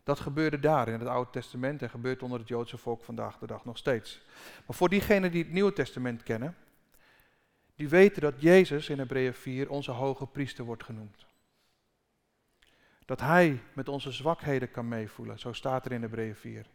Dat 0.02 0.20
gebeurde 0.20 0.58
daar 0.58 0.88
in 0.88 0.98
het 0.98 1.08
Oude 1.08 1.30
Testament 1.30 1.82
en 1.82 1.90
gebeurt 1.90 2.22
onder 2.22 2.38
het 2.38 2.48
Joodse 2.48 2.78
volk 2.78 3.04
vandaag 3.04 3.38
de 3.38 3.46
dag 3.46 3.64
nog 3.64 3.78
steeds. 3.78 4.20
Maar 4.66 4.76
voor 4.76 4.88
diegenen 4.88 5.30
die 5.30 5.42
het 5.42 5.52
Nieuwe 5.52 5.72
Testament 5.72 6.22
kennen, 6.22 6.56
die 7.74 7.88
weten 7.88 8.22
dat 8.22 8.40
Jezus 8.40 8.88
in 8.88 8.98
Hebreeën 8.98 9.34
4 9.34 9.70
onze 9.70 9.90
hoge 9.90 10.26
priester 10.26 10.64
wordt 10.64 10.84
genoemd. 10.84 11.26
Dat 13.04 13.20
Hij 13.20 13.62
met 13.72 13.88
onze 13.88 14.12
zwakheden 14.12 14.70
kan 14.70 14.88
meevoelen, 14.88 15.38
zo 15.38 15.52
staat 15.52 15.84
er 15.84 15.92
in 15.92 16.02
Hebreeën 16.02 16.36
4. 16.36 16.66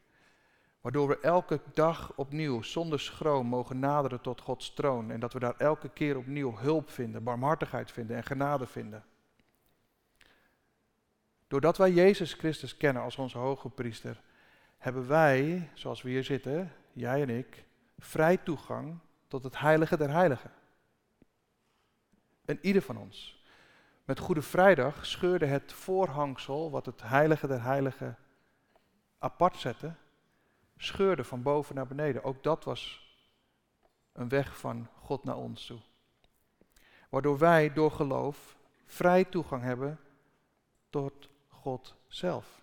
Waardoor 0.82 1.08
we 1.08 1.20
elke 1.20 1.62
dag 1.74 2.14
opnieuw 2.16 2.62
zonder 2.62 3.00
schroom 3.00 3.48
mogen 3.48 3.80
naderen 3.80 4.22
tot 4.22 4.42
Gods 4.42 4.74
troon. 4.74 5.12
En 5.12 5.20
dat 5.20 5.34
we 5.34 5.40
daar 5.40 5.58
elke 5.58 5.90
keer 5.90 6.18
opnieuw 6.18 6.58
hulp 6.58 6.90
vinden, 6.90 7.24
barmhartigheid 7.24 7.92
vinden 7.92 8.16
en 8.18 8.24
genade 8.24 8.66
vinden. 8.66 9.04
Doordat 11.48 11.78
wij 11.78 11.92
Jezus 11.92 12.34
Christus 12.34 12.78
kennen 12.78 13.04
als 13.04 13.16
onze 13.16 13.38
hoge 13.38 13.70
priester, 13.70 14.22
hebben 14.78 15.08
wij, 15.08 15.70
zoals 15.74 16.02
we 16.02 16.10
hier 16.10 16.24
zitten, 16.24 16.72
jij 16.94 17.22
en 17.22 17.30
ik, 17.30 17.66
vrij 17.98 18.38
toegang 18.38 19.00
tot 19.28 19.44
het 19.44 19.60
heilige 19.60 19.98
der 19.98 20.10
heiligen. 20.10 20.52
En 22.46 22.60
ieder 22.62 22.82
van 22.82 22.98
ons. 22.98 23.44
Met 24.06 24.20
Goede 24.20 24.42
Vrijdag 24.42 25.06
scheurde 25.06 25.46
het 25.46 25.74
voorhangsel, 25.74 26.72
wat 26.72 26.86
het 26.86 27.02
heilige 27.02 27.48
der 27.48 27.64
heiligen 27.64 28.18
apart 29.18 29.58
zette, 29.58 29.94
scheurde 30.82 31.24
van 31.24 31.42
boven 31.42 31.76
naar 31.76 31.88
beneden. 31.88 32.24
Ook 32.24 32.44
dat 32.44 32.64
was 32.64 33.14
een 34.12 34.30
weg 34.30 34.58
van 34.58 34.88
God 34.96 35.24
naar 35.24 35.38
ons 35.38 35.66
toe. 35.66 35.80
Waardoor 37.10 37.38
wij 37.38 37.74
door 37.74 37.92
geloof 37.92 38.58
vrij 38.86 39.24
toegang 39.24 39.64
hebben 39.64 40.00
tot 40.90 41.30
God 41.48 41.96
zelf. 42.08 42.62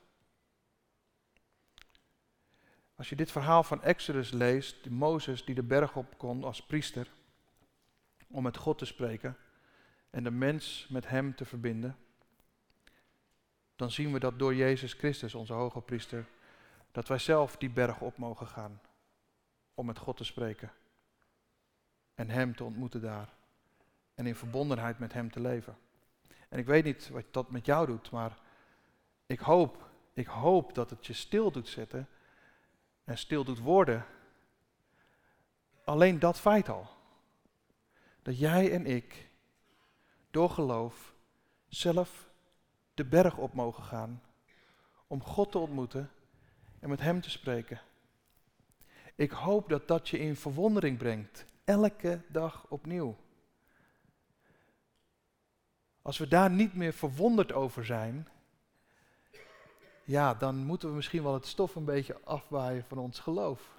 Als 2.95 3.09
je 3.09 3.17
dit 3.17 3.31
verhaal 3.31 3.63
van 3.63 3.83
Exodus 3.83 4.31
leest, 4.31 4.89
Mozes 4.89 5.45
die 5.45 5.55
de 5.55 5.63
berg 5.63 5.97
op 5.97 6.19
kon 6.19 6.45
als 6.45 6.63
priester, 6.63 7.11
om 8.29 8.43
met 8.43 8.57
God 8.57 8.79
te 8.79 8.85
spreken 8.85 9.37
en 10.11 10.25
de 10.25 10.31
mens 10.31 10.87
met 10.89 11.09
hem 11.09 11.35
te 11.35 11.45
verbinden, 11.45 11.97
dan 13.77 13.91
zien 13.91 14.13
we 14.13 14.19
dat 14.19 14.39
door 14.39 14.55
Jezus 14.55 14.93
Christus, 14.93 15.35
onze 15.35 15.53
hoge 15.53 15.81
priester, 15.81 16.27
dat 16.97 17.09
wij 17.09 17.19
zelf 17.19 17.57
die 17.57 17.71
berg 17.71 18.01
op 18.01 18.17
mogen 18.17 18.47
gaan 18.47 18.81
om 19.75 19.87
met 19.87 19.99
God 19.99 20.17
te 20.17 20.25
spreken 20.25 20.73
en 22.15 22.31
Hem 22.31 22.57
te 22.57 22.65
ontmoeten 22.65 23.01
daar 23.01 23.35
en 24.15 24.27
in 24.27 24.35
verbondenheid 24.35 24.99
met 24.99 25.13
Hem 25.13 25.31
te 25.31 25.41
leven. 25.41 25.79
En 26.49 26.59
ik 26.59 26.67
weet 26.67 26.85
niet 26.85 27.09
wat 27.09 27.25
dat 27.31 27.51
met 27.51 27.67
jou 27.67 27.87
doet, 27.87 28.11
maar 28.11 28.39
ik 29.27 29.39
hoop, 29.39 29.91
ik 30.13 30.27
hoop 30.27 30.75
dat 30.75 30.91
het 30.91 31.07
je 31.07 31.13
stil 31.13 31.51
doet 31.51 31.69
zetten 31.69 32.09
en 33.05 33.19
stil 33.19 33.45
doet 33.45 33.59
worden. 33.59 34.07
Alleen 35.85 36.19
dat 36.19 36.41
feit 36.41 36.69
al. 36.69 36.89
Dat 38.23 38.39
jij 38.39 38.73
en 38.73 38.87
ik 38.87 39.31
door 40.31 40.51
geloof 40.51 41.15
zelf 41.69 42.31
de 42.95 43.05
berg 43.05 43.37
op 43.37 43.55
mogen 43.55 43.85
gaan 43.85 44.23
om 45.07 45.23
God 45.23 45.51
te 45.51 45.59
ontmoeten 45.59 46.11
en 46.87 46.93
met 46.93 47.01
Hem 47.01 47.21
te 47.21 47.31
spreken. 47.31 47.81
Ik 49.15 49.31
hoop 49.31 49.69
dat 49.69 49.89
dat 49.89 50.09
je 50.09 50.19
in 50.19 50.37
verwondering 50.37 50.99
brengt, 50.99 51.45
elke 51.65 52.21
dag 52.29 52.67
opnieuw. 52.69 53.17
Als 56.03 56.19
we 56.19 56.29
daar 56.29 56.51
niet 56.51 56.75
meer 56.75 56.93
verwonderd 56.93 57.53
over 57.53 57.85
zijn, 57.85 58.29
ja, 60.05 60.35
dan 60.35 60.57
moeten 60.57 60.89
we 60.89 60.95
misschien 60.95 61.23
wel 61.23 61.35
het 61.35 61.47
stof 61.47 61.75
een 61.75 61.85
beetje 61.85 62.21
afwaaien 62.25 62.85
van 62.85 62.99
ons 62.99 63.19
geloof. 63.19 63.75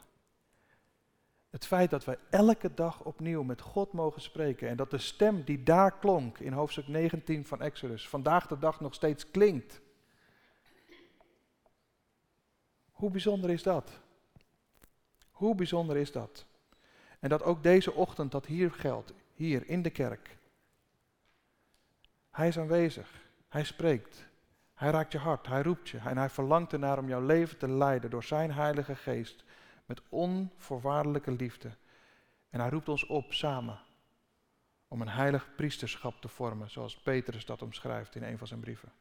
Het 1.49 1.65
feit 1.65 1.89
dat 1.89 2.05
wij 2.05 2.17
elke 2.29 2.73
dag 2.73 3.03
opnieuw 3.03 3.43
met 3.43 3.61
God 3.61 3.93
mogen 3.93 4.21
spreken 4.21 4.69
en 4.69 4.77
dat 4.77 4.91
de 4.91 4.97
stem 4.97 5.43
die 5.43 5.63
daar 5.63 5.97
klonk 5.97 6.39
in 6.39 6.53
hoofdstuk 6.53 6.87
19 6.87 7.45
van 7.45 7.61
Exodus 7.61 8.09
vandaag 8.09 8.47
de 8.47 8.59
dag 8.59 8.79
nog 8.79 8.93
steeds 8.93 9.31
klinkt. 9.31 9.81
Hoe 12.97 13.11
bijzonder 13.11 13.49
is 13.49 13.63
dat? 13.63 13.99
Hoe 15.31 15.55
bijzonder 15.55 15.97
is 15.97 16.11
dat? 16.11 16.45
En 17.19 17.29
dat 17.29 17.43
ook 17.43 17.63
deze 17.63 17.93
ochtend 17.93 18.31
dat 18.31 18.45
hier 18.45 18.71
geldt, 18.71 19.13
hier 19.33 19.67
in 19.67 19.81
de 19.81 19.89
kerk. 19.89 20.37
Hij 22.31 22.47
is 22.47 22.59
aanwezig, 22.59 23.29
hij 23.47 23.63
spreekt, 23.63 24.27
hij 24.73 24.89
raakt 24.89 25.11
je 25.11 25.17
hart, 25.17 25.47
hij 25.47 25.61
roept 25.61 25.89
je 25.89 25.97
en 25.97 26.17
hij 26.17 26.29
verlangt 26.29 26.73
ernaar 26.73 26.97
om 26.97 27.07
jouw 27.07 27.25
leven 27.25 27.57
te 27.57 27.69
leiden 27.69 28.09
door 28.09 28.23
zijn 28.23 28.51
heilige 28.51 28.95
geest 28.95 29.43
met 29.85 30.01
onvoorwaardelijke 30.09 31.31
liefde. 31.31 31.71
En 32.49 32.59
hij 32.59 32.69
roept 32.69 32.89
ons 32.89 33.05
op 33.05 33.33
samen 33.33 33.79
om 34.87 35.01
een 35.01 35.09
heilig 35.09 35.55
priesterschap 35.55 36.21
te 36.21 36.27
vormen, 36.27 36.69
zoals 36.69 36.97
Petrus 36.97 37.45
dat 37.45 37.61
omschrijft 37.61 38.15
in 38.15 38.23
een 38.23 38.37
van 38.37 38.47
zijn 38.47 38.59
brieven. 38.59 38.91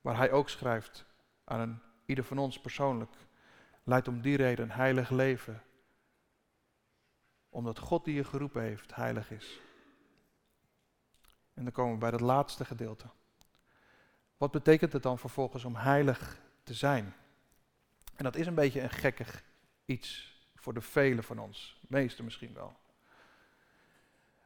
Waar 0.00 0.16
hij 0.16 0.30
ook 0.30 0.48
schrijft 0.48 1.04
aan 1.44 1.60
een, 1.60 1.82
ieder 2.06 2.24
van 2.24 2.38
ons 2.38 2.60
persoonlijk, 2.60 3.12
leidt 3.84 4.08
om 4.08 4.20
die 4.20 4.36
reden 4.36 4.64
een 4.64 4.76
heilig 4.76 5.10
leven. 5.10 5.62
Omdat 7.48 7.78
God 7.78 8.04
die 8.04 8.14
je 8.14 8.24
geroepen 8.24 8.62
heeft 8.62 8.94
heilig 8.94 9.30
is. 9.30 9.60
En 11.54 11.64
dan 11.64 11.72
komen 11.72 11.92
we 11.92 11.98
bij 11.98 12.10
het 12.10 12.20
laatste 12.20 12.64
gedeelte. 12.64 13.06
Wat 14.36 14.50
betekent 14.50 14.92
het 14.92 15.02
dan 15.02 15.18
vervolgens 15.18 15.64
om 15.64 15.76
heilig 15.76 16.40
te 16.62 16.74
zijn? 16.74 17.14
En 18.16 18.24
dat 18.24 18.36
is 18.36 18.46
een 18.46 18.54
beetje 18.54 18.80
een 18.80 18.90
gekkig 18.90 19.44
iets 19.84 20.36
voor 20.54 20.74
de 20.74 20.80
velen 20.80 21.24
van 21.24 21.38
ons, 21.38 21.78
de 21.80 21.86
meesten 21.90 22.24
misschien 22.24 22.54
wel. 22.54 22.76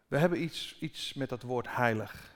We 0.06 0.18
hebben 0.18 0.42
iets, 0.42 0.78
iets 0.78 1.14
met 1.14 1.28
dat 1.28 1.42
woord 1.42 1.74
heilig. 1.74 2.35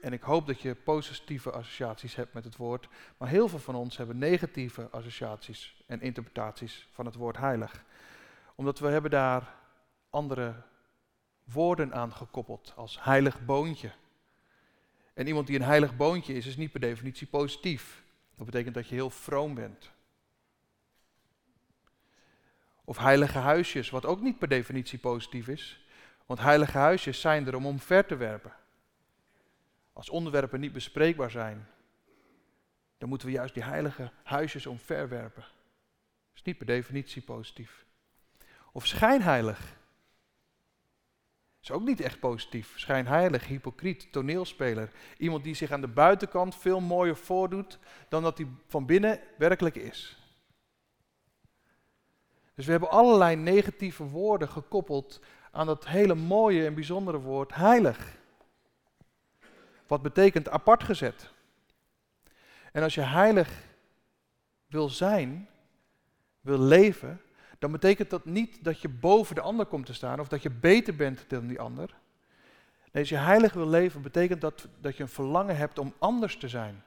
En 0.00 0.12
ik 0.12 0.22
hoop 0.22 0.46
dat 0.46 0.60
je 0.60 0.74
positieve 0.74 1.50
associaties 1.50 2.14
hebt 2.14 2.32
met 2.32 2.44
het 2.44 2.56
woord, 2.56 2.88
maar 3.16 3.28
heel 3.28 3.48
veel 3.48 3.58
van 3.58 3.74
ons 3.74 3.96
hebben 3.96 4.18
negatieve 4.18 4.88
associaties 4.90 5.82
en 5.86 6.00
interpretaties 6.00 6.88
van 6.92 7.06
het 7.06 7.14
woord 7.14 7.36
heilig. 7.36 7.84
Omdat 8.54 8.78
we 8.78 8.88
hebben 8.88 9.10
daar 9.10 9.54
andere 10.10 10.54
woorden 11.44 11.94
aan 11.94 12.12
gekoppeld, 12.12 12.72
als 12.76 13.04
heilig 13.04 13.44
boontje. 13.44 13.90
En 15.14 15.26
iemand 15.26 15.46
die 15.46 15.56
een 15.56 15.64
heilig 15.64 15.96
boontje 15.96 16.34
is, 16.34 16.46
is 16.46 16.56
niet 16.56 16.70
per 16.70 16.80
definitie 16.80 17.26
positief. 17.26 18.02
Dat 18.36 18.46
betekent 18.46 18.74
dat 18.74 18.88
je 18.88 18.94
heel 18.94 19.10
vroom 19.10 19.54
bent. 19.54 19.90
Of 22.84 22.98
heilige 22.98 23.38
huisjes, 23.38 23.90
wat 23.90 24.06
ook 24.06 24.20
niet 24.20 24.38
per 24.38 24.48
definitie 24.48 24.98
positief 24.98 25.48
is. 25.48 25.86
Want 26.26 26.40
heilige 26.40 26.78
huisjes 26.78 27.20
zijn 27.20 27.46
er 27.46 27.56
om 27.56 27.66
omver 27.66 28.06
te 28.06 28.16
werpen. 28.16 28.52
Als 29.98 30.10
onderwerpen 30.10 30.60
niet 30.60 30.72
bespreekbaar 30.72 31.30
zijn, 31.30 31.68
dan 32.98 33.08
moeten 33.08 33.28
we 33.28 33.34
juist 33.34 33.54
die 33.54 33.62
heilige 33.62 34.10
huisjes 34.22 34.66
omverwerpen. 34.66 35.42
Dat 35.42 36.34
is 36.34 36.42
niet 36.42 36.58
per 36.58 36.66
definitie 36.66 37.22
positief. 37.22 37.84
Of 38.72 38.86
schijnheilig. 38.86 39.76
Is 41.62 41.70
ook 41.70 41.82
niet 41.82 42.00
echt 42.00 42.20
positief. 42.20 42.78
Schijnheilig, 42.78 43.46
hypocriet, 43.46 44.12
toneelspeler. 44.12 44.90
Iemand 45.16 45.44
die 45.44 45.54
zich 45.54 45.70
aan 45.70 45.80
de 45.80 45.88
buitenkant 45.88 46.56
veel 46.56 46.80
mooier 46.80 47.16
voordoet 47.16 47.78
dan 48.08 48.22
dat 48.22 48.38
hij 48.38 48.46
van 48.66 48.86
binnen 48.86 49.20
werkelijk 49.38 49.76
is. 49.76 50.18
Dus 52.54 52.64
we 52.64 52.70
hebben 52.70 52.90
allerlei 52.90 53.36
negatieve 53.36 54.04
woorden 54.04 54.48
gekoppeld 54.48 55.20
aan 55.50 55.66
dat 55.66 55.86
hele 55.86 56.14
mooie 56.14 56.66
en 56.66 56.74
bijzondere 56.74 57.18
woord 57.18 57.54
heilig. 57.54 58.17
Wat 59.88 60.02
betekent 60.02 60.48
apart 60.48 60.84
gezet. 60.84 61.30
En 62.72 62.82
als 62.82 62.94
je 62.94 63.00
heilig 63.00 63.62
wil 64.66 64.88
zijn, 64.88 65.48
wil 66.40 66.58
leven, 66.58 67.20
dan 67.58 67.72
betekent 67.72 68.10
dat 68.10 68.24
niet 68.24 68.64
dat 68.64 68.80
je 68.80 68.88
boven 68.88 69.34
de 69.34 69.40
ander 69.40 69.66
komt 69.66 69.86
te 69.86 69.94
staan 69.94 70.20
of 70.20 70.28
dat 70.28 70.42
je 70.42 70.50
beter 70.50 70.96
bent 70.96 71.24
dan 71.28 71.46
die 71.46 71.60
ander. 71.60 71.94
Nee, 72.92 73.02
als 73.02 73.08
je 73.08 73.16
heilig 73.16 73.52
wil 73.52 73.68
leven, 73.68 74.02
betekent 74.02 74.40
dat 74.40 74.68
dat 74.80 74.96
je 74.96 75.02
een 75.02 75.08
verlangen 75.08 75.56
hebt 75.56 75.78
om 75.78 75.94
anders 75.98 76.36
te 76.36 76.48
zijn. 76.48 76.84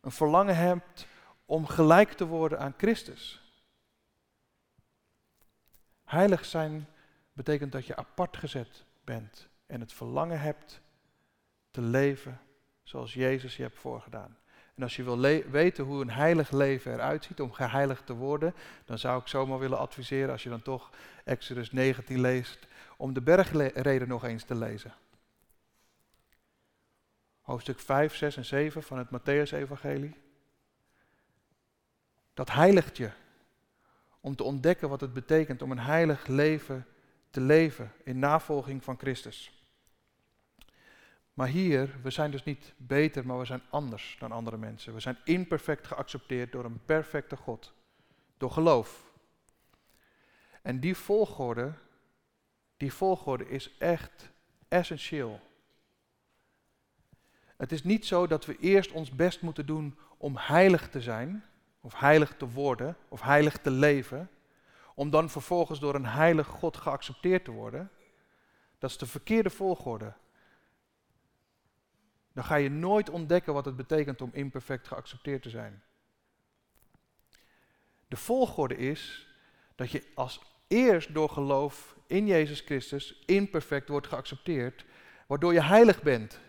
Een 0.00 0.10
verlangen 0.10 0.56
hebt 0.56 1.06
om 1.46 1.66
gelijk 1.66 2.12
te 2.12 2.26
worden 2.26 2.58
aan 2.58 2.74
Christus. 2.76 3.42
Heilig 6.04 6.44
zijn 6.44 6.86
betekent 7.32 7.72
dat 7.72 7.86
je 7.86 7.96
apart 7.96 8.36
gezet 8.36 8.84
bent 9.04 9.48
en 9.66 9.80
het 9.80 9.92
verlangen 9.92 10.40
hebt 10.40 10.80
leven 11.82 12.40
zoals 12.82 13.14
Jezus 13.14 13.56
je 13.56 13.62
hebt 13.62 13.78
voorgedaan. 13.78 14.36
En 14.74 14.82
als 14.82 14.96
je 14.96 15.02
wil 15.02 15.20
weten 15.50 15.84
hoe 15.84 16.00
een 16.00 16.10
heilig 16.10 16.50
leven 16.50 16.92
eruit 16.92 17.24
ziet, 17.24 17.40
om 17.40 17.52
geheiligd 17.52 18.06
te 18.06 18.12
worden, 18.12 18.54
dan 18.84 18.98
zou 18.98 19.20
ik 19.20 19.26
zomaar 19.26 19.58
willen 19.58 19.78
adviseren, 19.78 20.30
als 20.30 20.42
je 20.42 20.48
dan 20.48 20.62
toch 20.62 20.90
Exodus 21.24 21.72
19 21.72 22.20
leest, 22.20 22.66
om 22.96 23.12
de 23.12 23.20
bergreden 23.20 24.08
nog 24.08 24.24
eens 24.24 24.44
te 24.44 24.54
lezen. 24.54 24.94
Hoofdstuk 27.40 27.80
5, 27.80 28.14
6 28.14 28.36
en 28.36 28.44
7 28.44 28.82
van 28.82 28.98
het 28.98 29.08
Matthäus-evangelie. 29.08 30.16
Dat 32.34 32.50
heiligt 32.50 32.96
je 32.96 33.10
om 34.20 34.36
te 34.36 34.42
ontdekken 34.42 34.88
wat 34.88 35.00
het 35.00 35.12
betekent 35.12 35.62
om 35.62 35.70
een 35.70 35.78
heilig 35.78 36.26
leven 36.26 36.86
te 37.30 37.40
leven 37.40 37.92
in 38.04 38.18
navolging 38.18 38.84
van 38.84 38.98
Christus. 38.98 39.57
Maar 41.38 41.48
hier, 41.48 41.98
we 42.02 42.10
zijn 42.10 42.30
dus 42.30 42.44
niet 42.44 42.72
beter, 42.76 43.26
maar 43.26 43.38
we 43.38 43.44
zijn 43.44 43.62
anders 43.70 44.16
dan 44.18 44.32
andere 44.32 44.56
mensen. 44.56 44.94
We 44.94 45.00
zijn 45.00 45.18
imperfect 45.24 45.86
geaccepteerd 45.86 46.52
door 46.52 46.64
een 46.64 46.84
perfecte 46.84 47.36
God, 47.36 47.72
door 48.36 48.50
geloof. 48.50 49.12
En 50.62 50.80
die 50.80 50.96
volgorde, 50.96 51.72
die 52.76 52.92
volgorde 52.92 53.48
is 53.48 53.76
echt 53.78 54.30
essentieel. 54.68 55.40
Het 57.56 57.72
is 57.72 57.84
niet 57.84 58.06
zo 58.06 58.26
dat 58.26 58.46
we 58.46 58.58
eerst 58.58 58.92
ons 58.92 59.10
best 59.10 59.40
moeten 59.40 59.66
doen 59.66 59.98
om 60.16 60.36
heilig 60.36 60.88
te 60.88 61.00
zijn, 61.00 61.44
of 61.80 61.94
heilig 61.94 62.36
te 62.36 62.48
worden, 62.48 62.96
of 63.08 63.20
heilig 63.20 63.58
te 63.58 63.70
leven, 63.70 64.30
om 64.94 65.10
dan 65.10 65.30
vervolgens 65.30 65.80
door 65.80 65.94
een 65.94 66.06
heilig 66.06 66.46
God 66.46 66.76
geaccepteerd 66.76 67.44
te 67.44 67.50
worden. 67.50 67.90
Dat 68.78 68.90
is 68.90 68.98
de 68.98 69.06
verkeerde 69.06 69.50
volgorde 69.50 70.12
dan 72.38 72.46
ga 72.46 72.56
je 72.56 72.70
nooit 72.70 73.10
ontdekken 73.10 73.52
wat 73.52 73.64
het 73.64 73.76
betekent 73.76 74.20
om 74.22 74.30
imperfect 74.32 74.88
geaccepteerd 74.88 75.42
te 75.42 75.50
zijn. 75.50 75.82
De 78.08 78.16
volgorde 78.16 78.76
is 78.76 79.28
dat 79.74 79.90
je 79.90 80.06
als 80.14 80.40
eerst 80.66 81.14
door 81.14 81.28
geloof 81.28 81.96
in 82.06 82.26
Jezus 82.26 82.60
Christus 82.60 83.22
imperfect 83.26 83.88
wordt 83.88 84.06
geaccepteerd, 84.06 84.84
waardoor 85.26 85.52
je 85.52 85.62
heilig 85.62 86.02
bent. 86.02 86.40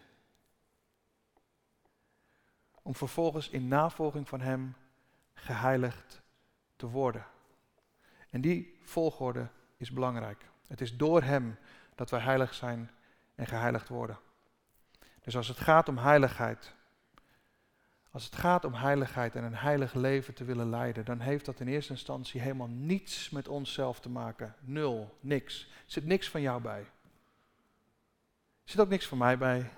Om 2.82 2.96
vervolgens 2.96 3.50
in 3.50 3.68
navolging 3.68 4.28
van 4.28 4.42
Hem 4.42 4.76
geheiligd 5.34 6.22
te 6.76 6.88
worden. 6.88 7.26
En 8.30 8.42
die 8.42 8.80
volgorde 8.82 9.50
is 9.78 9.92
belangrijk. 9.92 10.46
Het 10.68 10.82
is 10.82 10.98
door 10.98 11.22
Hem 11.22 11.58
dat 11.96 12.10
wij 12.10 12.20
heilig 12.20 12.54
zijn 12.54 12.92
en 13.36 13.48
geheiligd 13.48 13.88
worden. 13.88 14.20
Dus 15.30 15.38
als 15.38 15.48
het 15.48 15.60
gaat 15.60 15.90
om 15.90 15.98
heiligheid, 15.98 16.74
als 18.12 18.26
het 18.26 18.36
gaat 18.36 18.66
om 18.66 18.74
heiligheid 18.74 19.36
en 19.36 19.44
een 19.44 19.56
heilig 19.56 19.94
leven 19.94 20.34
te 20.34 20.44
willen 20.44 20.70
leiden, 20.70 21.06
dan 21.06 21.20
heeft 21.20 21.46
dat 21.46 21.60
in 21.60 21.68
eerste 21.68 21.92
instantie 21.92 22.42
helemaal 22.42 22.68
niets 22.68 23.30
met 23.30 23.48
onszelf 23.48 24.00
te 24.00 24.10
maken. 24.10 24.56
Nul, 24.60 25.18
niks. 25.20 25.62
Er 25.62 25.92
zit 25.92 26.06
niks 26.06 26.30
van 26.30 26.42
jou 26.42 26.62
bij. 26.62 26.80
Er 26.80 26.90
zit 28.64 28.80
ook 28.80 28.90
niks 28.90 29.08
van 29.08 29.18
mij 29.18 29.38
bij. 29.38 29.72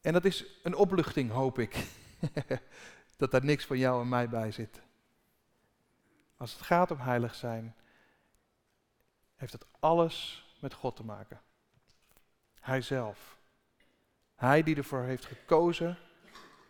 En 0.00 0.12
dat 0.12 0.24
is 0.24 0.44
een 0.62 0.74
opluchting, 0.74 1.30
hoop 1.30 1.58
ik. 1.58 1.86
dat 3.16 3.30
daar 3.30 3.44
niks 3.44 3.64
van 3.66 3.78
jou 3.78 4.02
en 4.02 4.08
mij 4.08 4.28
bij 4.28 4.52
zit. 4.52 4.80
Als 6.36 6.52
het 6.52 6.62
gaat 6.62 6.90
om 6.90 6.98
heilig 6.98 7.34
zijn, 7.34 7.74
heeft 9.36 9.52
het 9.52 9.66
alles 9.78 10.44
met 10.58 10.74
God 10.74 10.96
te 10.96 11.04
maken. 11.04 11.40
Hij 12.70 12.82
zelf. 12.82 13.38
Hij 14.34 14.62
die 14.62 14.76
ervoor 14.76 15.02
heeft 15.02 15.24
gekozen 15.24 15.98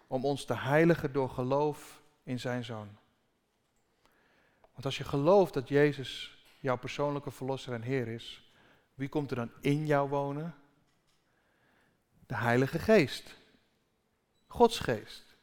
om 0.06 0.24
ons 0.24 0.44
te 0.44 0.54
heiligen 0.54 1.12
door 1.12 1.30
geloof 1.30 2.00
in 2.22 2.40
zijn 2.40 2.64
zoon. 2.64 2.88
Want 4.72 4.84
als 4.84 4.98
je 4.98 5.04
gelooft 5.04 5.54
dat 5.54 5.68
Jezus 5.68 6.38
jouw 6.60 6.76
persoonlijke 6.76 7.30
verlosser 7.30 7.72
en 7.72 7.82
Heer 7.82 8.08
is, 8.08 8.52
wie 8.94 9.08
komt 9.08 9.30
er 9.30 9.36
dan 9.36 9.50
in 9.60 9.86
jou 9.86 10.08
wonen? 10.08 10.54
De 12.26 12.36
Heilige 12.36 12.78
Geest. 12.78 13.36
Gods 14.46 14.78
Geest. 14.78 15.36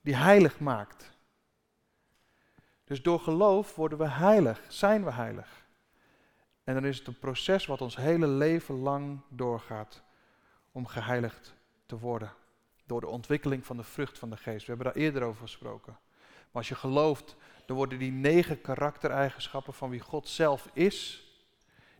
Die 0.00 0.16
heilig 0.16 0.60
maakt. 0.60 1.12
Dus 2.84 3.02
door 3.02 3.20
geloof 3.20 3.74
worden 3.74 3.98
we 3.98 4.08
heilig, 4.08 4.62
zijn 4.68 5.04
we 5.04 5.12
heilig. 5.12 5.63
En 6.64 6.74
dan 6.74 6.84
is 6.84 6.98
het 6.98 7.06
een 7.06 7.18
proces 7.18 7.66
wat 7.66 7.80
ons 7.80 7.96
hele 7.96 8.26
leven 8.26 8.74
lang 8.74 9.20
doorgaat 9.28 10.02
om 10.72 10.86
geheiligd 10.86 11.54
te 11.86 11.98
worden. 11.98 12.32
Door 12.86 13.00
de 13.00 13.06
ontwikkeling 13.06 13.66
van 13.66 13.76
de 13.76 13.82
vrucht 13.82 14.18
van 14.18 14.30
de 14.30 14.36
geest. 14.36 14.66
We 14.66 14.72
hebben 14.72 14.92
daar 14.92 15.02
eerder 15.02 15.22
over 15.22 15.42
gesproken. 15.42 15.98
Maar 16.22 16.62
als 16.62 16.68
je 16.68 16.74
gelooft, 16.74 17.36
dan 17.66 17.76
worden 17.76 17.98
die 17.98 18.12
negen 18.12 18.60
karaktereigenschappen 18.60 19.74
van 19.74 19.90
wie 19.90 20.00
God 20.00 20.28
zelf 20.28 20.70
is, 20.72 21.28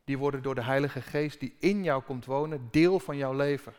die 0.05 0.19
worden 0.19 0.43
door 0.43 0.55
de 0.55 0.63
Heilige 0.63 1.03
Geest 1.03 1.41
die 1.41 1.57
in 1.59 1.83
jou 1.83 2.03
komt 2.03 2.25
wonen, 2.25 2.69
deel 2.71 3.01
van 3.01 3.17
jouw 3.17 3.33
leven. 3.33 3.75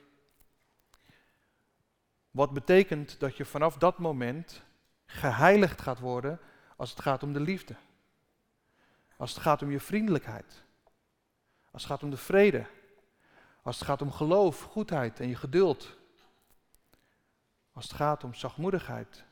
Wat 2.31 2.53
betekent 2.53 3.19
dat 3.19 3.37
je 3.37 3.45
vanaf 3.45 3.77
dat 3.77 3.97
moment 3.97 4.63
geheiligd 5.05 5.81
gaat 5.81 5.99
worden 5.99 6.39
als 6.77 6.89
het 6.89 7.01
gaat 7.01 7.23
om 7.23 7.33
de 7.33 7.39
liefde. 7.39 7.75
Als 9.17 9.33
het 9.33 9.41
gaat 9.41 9.61
om 9.61 9.71
je 9.71 9.79
vriendelijkheid. 9.79 10.64
Als 11.75 11.83
het 11.83 11.91
gaat 11.91 12.03
om 12.03 12.09
de 12.09 12.17
vrede. 12.17 12.65
Als 13.61 13.75
het 13.75 13.87
gaat 13.87 14.01
om 14.01 14.11
geloof, 14.11 14.61
goedheid 14.61 15.19
en 15.19 15.27
je 15.27 15.35
geduld. 15.35 15.97
Als 17.73 17.83
het 17.83 17.93
gaat 17.93 18.23
om 18.23 18.33
zachtmoedigheid. 18.33 19.23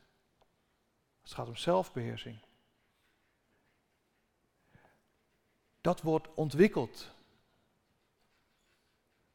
Als 1.20 1.30
het 1.30 1.34
gaat 1.34 1.48
om 1.48 1.56
zelfbeheersing. 1.56 2.38
Dat 5.80 6.02
wordt 6.02 6.34
ontwikkeld 6.34 7.10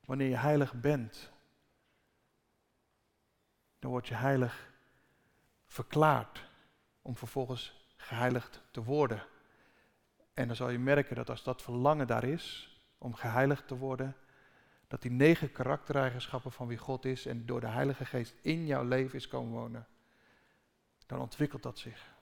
wanneer 0.06 0.30
je 0.30 0.38
heilig 0.38 0.74
bent. 0.74 1.32
Dan 3.80 3.92
word 3.92 4.08
je 4.08 4.16
heilig 4.16 4.72
verklaard 5.66 6.46
om 7.02 7.16
vervolgens 7.16 7.86
geheiligd 7.96 8.62
te 8.72 8.84
worden. 8.84 9.26
En 10.34 10.48
dan 10.48 10.56
zal 10.56 10.70
je 10.70 10.80
merken 10.80 11.16
dat 11.16 11.30
als 11.30 11.44
dat 11.44 11.62
verlangen 11.62 12.08
daar 12.08 12.24
is, 12.24 12.74
om 13.00 13.16
geheiligd 13.16 13.68
te 13.68 13.78
worden. 13.78 14.16
Dat 14.88 15.02
die 15.02 15.12
negen 15.12 15.52
karaktereigenschappen 15.52 16.52
van 16.52 16.68
wie 16.68 16.78
God 16.78 17.06
is 17.06 17.26
en 17.26 17.46
door 17.46 17.60
de 17.60 17.68
Heilige 17.68 18.06
Geest 18.06 18.36
in 18.42 18.66
jouw 18.66 18.84
leven 18.84 19.16
is 19.16 19.28
komen 19.28 19.52
wonen. 19.52 19.88
Dan 21.06 21.20
ontwikkelt 21.20 21.64
dat 21.64 21.80
zich. 21.80 22.18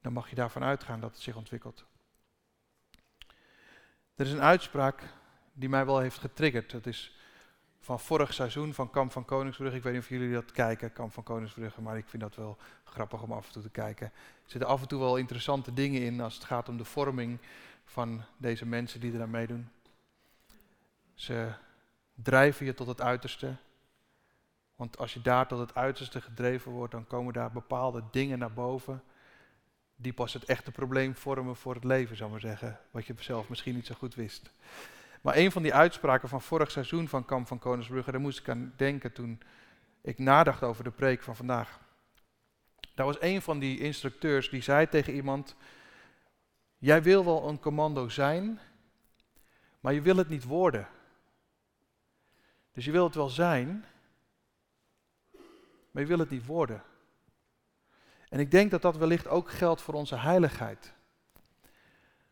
Dan 0.00 0.12
mag 0.12 0.28
je 0.28 0.34
daarvan 0.34 0.62
uitgaan 0.62 1.00
dat 1.00 1.10
het 1.10 1.20
zich 1.20 1.36
ontwikkelt. 1.36 1.84
Er 4.14 4.26
is 4.26 4.32
een 4.32 4.42
uitspraak 4.42 5.02
die 5.52 5.68
mij 5.68 5.86
wel 5.86 5.98
heeft 5.98 6.18
getriggerd. 6.18 6.70
Dat 6.70 6.86
is 6.86 7.18
van 7.80 8.00
vorig 8.00 8.34
seizoen 8.34 8.74
van 8.74 8.90
Kamp 8.90 9.12
van 9.12 9.24
Koningsbrugge. 9.24 9.76
Ik 9.76 9.82
weet 9.82 9.92
niet 9.92 10.02
of 10.02 10.08
jullie 10.08 10.32
dat 10.32 10.52
kijken, 10.52 10.92
Kamp 10.92 11.12
van 11.12 11.22
Koningsbrugge, 11.22 11.80
maar 11.80 11.96
ik 11.96 12.08
vind 12.08 12.22
dat 12.22 12.36
wel 12.36 12.58
grappig 12.84 13.22
om 13.22 13.32
af 13.32 13.46
en 13.46 13.52
toe 13.52 13.62
te 13.62 13.70
kijken. 13.70 14.06
Er 14.06 14.50
zitten 14.50 14.68
af 14.68 14.80
en 14.80 14.88
toe 14.88 15.00
wel 15.00 15.16
interessante 15.16 15.72
dingen 15.72 16.02
in 16.02 16.20
als 16.20 16.34
het 16.34 16.44
gaat 16.44 16.68
om 16.68 16.76
de 16.76 16.84
vorming 16.84 17.38
van 17.90 18.24
deze 18.36 18.66
mensen 18.66 19.00
die 19.00 19.14
er 19.14 19.22
aan 19.22 19.30
meedoen. 19.30 19.68
Ze 21.14 21.52
drijven 22.14 22.66
je 22.66 22.74
tot 22.74 22.86
het 22.86 23.00
uiterste. 23.00 23.56
Want 24.76 24.98
als 24.98 25.14
je 25.14 25.22
daar 25.22 25.46
tot 25.46 25.58
het 25.58 25.74
uiterste 25.74 26.20
gedreven 26.20 26.72
wordt, 26.72 26.92
dan 26.92 27.06
komen 27.06 27.32
daar 27.32 27.52
bepaalde 27.52 28.02
dingen 28.10 28.38
naar 28.38 28.52
boven. 28.52 29.02
Die 29.96 30.12
pas 30.12 30.32
het 30.32 30.44
echte 30.44 30.70
probleem 30.70 31.14
vormen 31.14 31.56
voor 31.56 31.74
het 31.74 31.84
leven, 31.84 32.16
zou 32.16 32.30
maar 32.30 32.40
zeggen. 32.40 32.78
Wat 32.90 33.06
je 33.06 33.14
zelf 33.18 33.48
misschien 33.48 33.74
niet 33.74 33.86
zo 33.86 33.94
goed 33.94 34.14
wist. 34.14 34.50
Maar 35.20 35.36
een 35.36 35.52
van 35.52 35.62
die 35.62 35.74
uitspraken 35.74 36.28
van 36.28 36.42
vorig 36.42 36.70
seizoen 36.70 37.08
van 37.08 37.24
Kamp 37.24 37.46
van 37.46 37.58
Koningsbrugge, 37.58 38.10
daar 38.10 38.20
moest 38.20 38.38
ik 38.38 38.48
aan 38.48 38.72
denken 38.76 39.12
toen 39.12 39.42
ik 40.00 40.18
nadacht 40.18 40.62
over 40.62 40.84
de 40.84 40.90
preek 40.90 41.22
van 41.22 41.36
vandaag. 41.36 41.80
Daar 42.94 43.06
was 43.06 43.20
een 43.20 43.42
van 43.42 43.58
die 43.58 43.78
instructeurs 43.78 44.50
die 44.50 44.62
zei 44.62 44.88
tegen 44.88 45.14
iemand: 45.14 45.56
Jij 46.80 47.02
wil 47.02 47.24
wel 47.24 47.48
een 47.48 47.60
commando 47.60 48.08
zijn, 48.08 48.60
maar 49.80 49.92
je 49.92 50.00
wil 50.00 50.16
het 50.16 50.28
niet 50.28 50.44
worden. 50.44 50.88
Dus 52.72 52.84
je 52.84 52.90
wil 52.90 53.04
het 53.04 53.14
wel 53.14 53.28
zijn, 53.28 53.84
maar 55.90 56.02
je 56.02 56.06
wil 56.06 56.18
het 56.18 56.30
niet 56.30 56.46
worden. 56.46 56.82
En 58.28 58.40
ik 58.40 58.50
denk 58.50 58.70
dat 58.70 58.82
dat 58.82 58.96
wellicht 58.96 59.26
ook 59.26 59.50
geldt 59.50 59.82
voor 59.82 59.94
onze 59.94 60.16
heiligheid. 60.16 60.92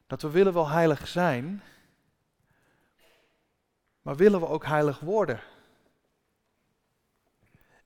Dat 0.07 0.23
we 0.23 0.31
willen 0.31 0.53
wel 0.53 0.69
heilig 0.69 1.09
zijn, 1.09 1.63
maar 4.03 4.17
willen 4.17 4.41
we 4.41 4.47
ook 4.47 4.65
heilig 4.65 5.01
worden? 5.01 5.41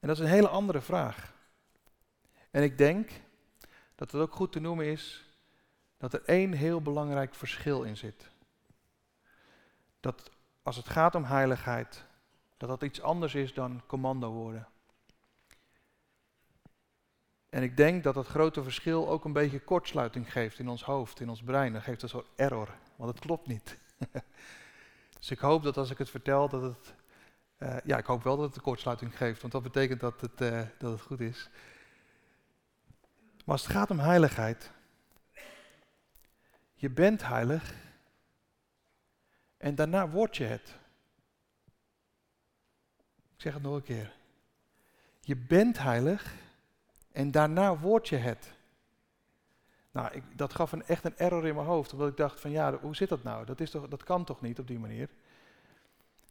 En 0.01 0.09
dat 0.09 0.17
is 0.17 0.23
een 0.23 0.31
hele 0.31 0.49
andere 0.49 0.81
vraag. 0.81 1.35
En 2.51 2.63
ik 2.63 2.79
denk 2.79 3.11
dat 3.95 4.11
het 4.11 4.21
ook 4.21 4.35
goed 4.35 4.53
te 4.53 4.61
noemen 4.61 4.87
is 4.87 5.32
dat 6.03 6.13
er 6.13 6.23
één 6.25 6.53
heel 6.53 6.81
belangrijk 6.83 7.35
verschil 7.35 7.83
in 7.83 7.97
zit. 7.97 8.31
Dat 10.01 10.31
als 10.63 10.77
het 10.77 10.89
gaat 10.89 11.15
om 11.15 11.25
heiligheid, 11.25 12.05
dat 12.57 12.69
dat 12.69 12.83
iets 12.83 13.01
anders 13.01 13.35
is 13.35 13.55
dan 13.55 13.83
commando 13.87 14.31
worden. 14.31 14.69
En 17.49 17.63
ik 17.63 17.77
denk 17.77 18.03
dat 18.05 18.15
dat 18.15 18.27
grote 18.27 18.63
verschil 18.63 19.09
ook 19.09 19.25
een 19.25 19.33
beetje 19.33 19.61
kortsluiting 19.61 20.33
geeft 20.33 20.59
in 20.59 20.69
ons 20.69 20.85
hoofd, 20.85 21.21
in 21.21 21.29
ons 21.29 21.43
brein. 21.43 21.73
Dat 21.73 21.83
geeft 21.83 22.03
een 22.03 22.09
soort 22.09 22.29
error, 22.37 22.69
want 22.97 23.11
het 23.11 23.21
klopt 23.21 23.47
niet. 23.47 23.79
dus 25.19 25.31
ik 25.31 25.39
hoop 25.39 25.63
dat 25.63 25.77
als 25.77 25.91
ik 25.91 25.99
het 25.99 26.11
vertel, 26.11 26.49
dat 26.49 26.63
het. 26.63 26.95
Uh, 27.59 27.77
ja, 27.85 27.99
ik 27.99 28.07
hoop 28.07 28.23
wel 28.23 28.37
dat 28.37 28.47
het 28.47 28.57
een 28.57 28.63
kortsluiting 28.63 29.17
geeft, 29.17 29.41
want 29.41 29.53
dat 29.53 29.63
betekent 29.63 30.01
dat 30.01 30.21
het, 30.21 30.41
uh, 30.41 30.63
dat 30.79 30.93
het 30.93 31.01
goed 31.01 31.21
is. 31.21 31.51
Maar 33.45 33.55
als 33.55 33.63
het 33.63 33.73
gaat 33.73 33.91
om 33.91 33.99
heiligheid, 33.99 34.73
je 36.83 36.91
bent 36.91 37.27
heilig 37.27 37.75
en 39.57 39.75
daarna 39.75 40.09
word 40.09 40.37
je 40.37 40.45
het. 40.45 40.75
Ik 43.35 43.41
zeg 43.41 43.55
het 43.55 43.63
nog 43.63 43.75
een 43.75 43.83
keer. 43.83 44.15
Je 45.21 45.37
bent 45.37 45.79
heilig 45.79 46.35
en 47.13 47.31
daarna 47.31 47.79
word 47.79 48.09
je 48.09 48.17
het. 48.17 48.53
Nou, 49.91 50.13
ik, 50.13 50.23
dat 50.39 50.55
gaf 50.55 50.73
een, 50.73 50.83
echt 50.83 51.05
een 51.05 51.17
error 51.17 51.47
in 51.47 51.55
mijn 51.55 51.67
hoofd, 51.67 51.93
omdat 51.93 52.09
ik 52.09 52.17
dacht 52.17 52.41
van 52.41 52.51
ja, 52.51 52.79
hoe 52.79 52.97
zit 52.97 53.09
dat 53.09 53.23
nou? 53.23 53.45
Dat, 53.45 53.61
is 53.61 53.71
toch, 53.71 53.89
dat 53.89 54.05
kan 54.05 54.25
toch 54.25 54.41
niet 54.41 54.59
op 54.59 54.67
die 54.67 54.79
manier? 54.79 55.09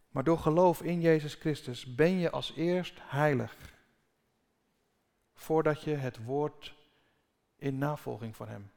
Maar 0.09 0.23
door 0.23 0.39
geloof 0.39 0.81
in 0.81 1.01
Jezus 1.01 1.35
Christus 1.35 1.95
ben 1.95 2.19
je 2.19 2.31
als 2.31 2.53
eerst 2.55 2.99
heilig. 3.01 3.55
Voordat 5.33 5.81
je 5.81 5.95
het 5.95 6.23
woord 6.23 6.75
in 7.55 7.77
navolging 7.77 8.35
van 8.35 8.47
Hem. 8.47 8.71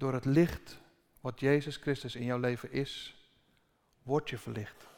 Door 0.00 0.12
het 0.12 0.24
licht 0.24 0.80
wat 1.20 1.40
Jezus 1.40 1.76
Christus 1.76 2.14
in 2.14 2.24
jouw 2.24 2.38
leven 2.38 2.72
is, 2.72 3.16
word 4.02 4.30
je 4.30 4.38
verlicht. 4.38 4.88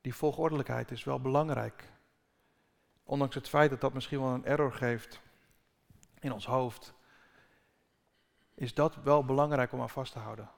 Die 0.00 0.14
volgordelijkheid 0.14 0.90
is 0.90 1.04
wel 1.04 1.20
belangrijk. 1.20 1.88
Ondanks 3.04 3.34
het 3.34 3.48
feit 3.48 3.70
dat 3.70 3.80
dat 3.80 3.92
misschien 3.92 4.20
wel 4.20 4.34
een 4.34 4.44
error 4.44 4.72
geeft 4.72 5.20
in 6.20 6.32
ons 6.32 6.46
hoofd, 6.46 6.94
is 8.54 8.74
dat 8.74 8.94
wel 8.94 9.24
belangrijk 9.24 9.72
om 9.72 9.80
aan 9.80 9.90
vast 9.90 10.12
te 10.12 10.18
houden. 10.18 10.50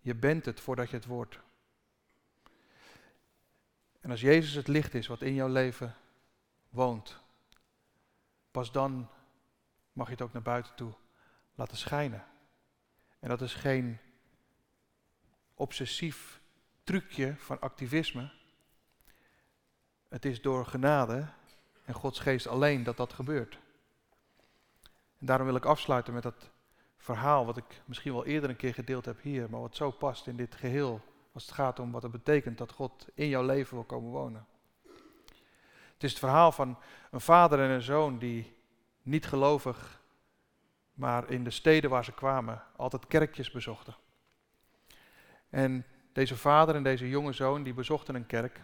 Je 0.00 0.14
bent 0.14 0.44
het 0.44 0.60
voordat 0.60 0.90
je 0.90 0.96
het 0.96 1.06
wordt. 1.06 1.38
En 4.00 4.10
als 4.10 4.20
Jezus 4.20 4.54
het 4.54 4.68
licht 4.68 4.94
is 4.94 5.06
wat 5.06 5.22
in 5.22 5.34
jouw 5.34 5.48
leven 5.48 5.94
woont, 6.68 7.20
pas 8.50 8.72
dan 8.72 9.08
mag 9.92 10.06
je 10.06 10.12
het 10.12 10.22
ook 10.22 10.32
naar 10.32 10.42
buiten 10.42 10.74
toe 10.74 10.94
laten 11.54 11.76
schijnen. 11.76 12.24
En 13.18 13.28
dat 13.28 13.40
is 13.40 13.54
geen 13.54 13.98
obsessief 15.54 16.40
trucje 16.84 17.34
van 17.36 17.60
activisme. 17.60 18.30
Het 20.08 20.24
is 20.24 20.42
door 20.42 20.66
genade 20.66 21.28
en 21.84 21.94
Gods 21.94 22.18
geest 22.18 22.46
alleen 22.46 22.82
dat 22.82 22.96
dat 22.96 23.12
gebeurt. 23.12 23.58
En 25.18 25.26
daarom 25.26 25.46
wil 25.46 25.56
ik 25.56 25.64
afsluiten 25.64 26.14
met 26.14 26.22
dat 26.22 26.50
verhaal 26.96 27.46
wat 27.46 27.56
ik 27.56 27.82
misschien 27.84 28.12
wel 28.12 28.26
eerder 28.26 28.50
een 28.50 28.56
keer 28.56 28.74
gedeeld 28.74 29.04
heb 29.04 29.22
hier, 29.22 29.50
maar 29.50 29.60
wat 29.60 29.76
zo 29.76 29.90
past 29.90 30.26
in 30.26 30.36
dit 30.36 30.54
geheel 30.54 31.00
als 31.32 31.46
het 31.46 31.54
gaat 31.54 31.78
om 31.78 31.90
wat 31.90 32.02
het 32.02 32.12
betekent 32.12 32.58
dat 32.58 32.72
God 32.72 33.08
in 33.14 33.28
jouw 33.28 33.44
leven 33.44 33.74
wil 33.74 33.84
komen 33.84 34.10
wonen. 34.10 34.46
Het 35.92 36.02
is 36.02 36.10
het 36.10 36.18
verhaal 36.18 36.52
van 36.52 36.78
een 37.10 37.20
vader 37.20 37.58
en 37.60 37.70
een 37.70 37.82
zoon 37.82 38.18
die 38.18 38.56
niet 39.02 39.26
gelovig, 39.26 40.02
maar 40.94 41.30
in 41.30 41.44
de 41.44 41.50
steden 41.50 41.90
waar 41.90 42.04
ze 42.04 42.12
kwamen 42.12 42.62
altijd 42.76 43.06
kerkjes 43.06 43.50
bezochten. 43.50 43.94
En 45.50 45.86
deze 46.12 46.36
vader 46.36 46.74
en 46.74 46.82
deze 46.82 47.08
jonge 47.08 47.32
zoon 47.32 47.62
die 47.62 47.74
bezochten 47.74 48.14
een 48.14 48.26
kerk. 48.26 48.60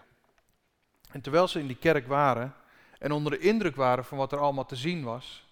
En 1.10 1.20
terwijl 1.20 1.48
ze 1.48 1.58
in 1.58 1.66
die 1.66 1.76
kerk 1.76 2.06
waren 2.06 2.54
en 2.98 3.12
onder 3.12 3.32
de 3.32 3.38
indruk 3.38 3.76
waren 3.76 4.04
van 4.04 4.18
wat 4.18 4.32
er 4.32 4.38
allemaal 4.38 4.66
te 4.66 4.76
zien 4.76 5.04
was, 5.04 5.48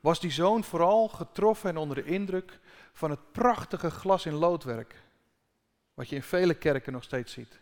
was 0.00 0.20
die 0.20 0.30
zoon 0.30 0.64
vooral 0.64 1.08
getroffen 1.08 1.70
en 1.70 1.76
onder 1.76 1.96
de 1.96 2.04
indruk 2.04 2.58
van 2.92 3.10
het 3.10 3.32
prachtige 3.32 3.90
glas 3.90 4.26
in 4.26 4.32
loodwerk, 4.32 5.02
wat 5.94 6.08
je 6.08 6.16
in 6.16 6.22
vele 6.22 6.54
kerken 6.54 6.92
nog 6.92 7.04
steeds 7.04 7.32
ziet. 7.32 7.60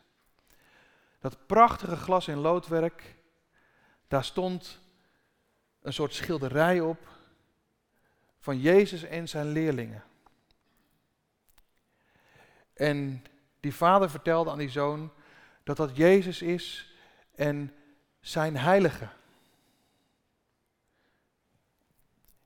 Dat 1.18 1.46
prachtige 1.46 1.96
glas 1.96 2.29
in 2.29 2.38
loodwerk, 2.38 3.16
daar 4.09 4.25
stond 4.25 4.81
een 5.83 5.92
soort 5.92 6.14
schilderij 6.14 6.81
op 6.81 7.09
van 8.40 8.61
Jezus 8.61 9.03
en 9.03 9.29
zijn 9.29 9.46
leerlingen. 9.46 10.05
En 12.72 13.24
die 13.61 13.74
vader 13.74 14.11
vertelde 14.11 14.50
aan 14.50 14.59
die 14.59 14.70
zoon 14.70 15.12
dat 15.62 15.76
dat 15.76 15.96
Jezus 15.96 16.42
is 16.42 16.94
en 17.35 17.74
zijn 18.20 18.57
heilige. 18.57 19.09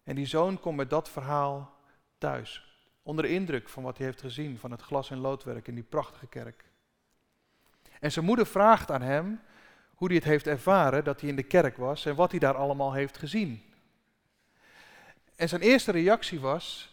En 0.03 0.15
die 0.15 0.27
zoon 0.27 0.61
komt 0.61 0.77
met 0.77 0.91
dat 0.91 1.11
verhaal 1.11 1.77
thuis. 2.19 2.79
Onder 3.03 3.25
de 3.25 3.31
indruk 3.31 3.69
van 3.69 3.83
wat 3.83 3.97
hij 3.97 4.07
heeft 4.07 4.21
gezien 4.21 4.59
van 4.59 4.71
het 4.71 4.83
glas- 4.83 5.11
en 5.11 5.19
loodwerk 5.19 5.69
in 5.69 5.75
die 5.75 5.85
prachtige 5.85 6.27
kerk. 6.27 6.65
En 8.01 8.13
zijn 8.13 8.25
moeder 8.25 8.47
vraagt 8.47 8.91
aan 8.91 9.03
hem 9.03 9.41
hoe 9.95 10.09
hij 10.09 10.17
het 10.17 10.27
heeft 10.27 10.47
ervaren 10.47 11.05
dat 11.05 11.21
hij 11.21 11.29
in 11.29 11.37
de 11.37 11.43
kerk 11.43 11.77
was 11.77 12.07
en 12.07 12.15
wat 12.15 12.31
hij 12.31 12.41
daar 12.41 12.55
allemaal 12.55 12.93
heeft 12.93 13.19
gezien. 13.19 13.74
En 15.37 15.49
zijn 15.49 15.61
eerste 15.61 15.93
reactie 15.93 16.41
was 16.41 16.93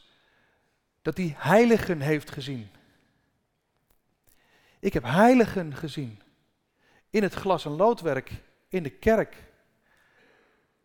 dat 1.02 1.18
hij 1.18 1.36
heiligen 1.38 2.02
heeft 2.02 2.32
gezien. 2.32 2.70
Ik 4.80 4.94
heb 4.94 5.04
heiligen 5.04 5.76
gezien. 5.76 6.22
In 7.10 7.24
het 7.24 7.34
glas- 7.34 7.66
en 7.66 7.72
loodwerk 7.72 8.32
in 8.68 8.84
de 8.84 8.90
kerk. 8.90 9.44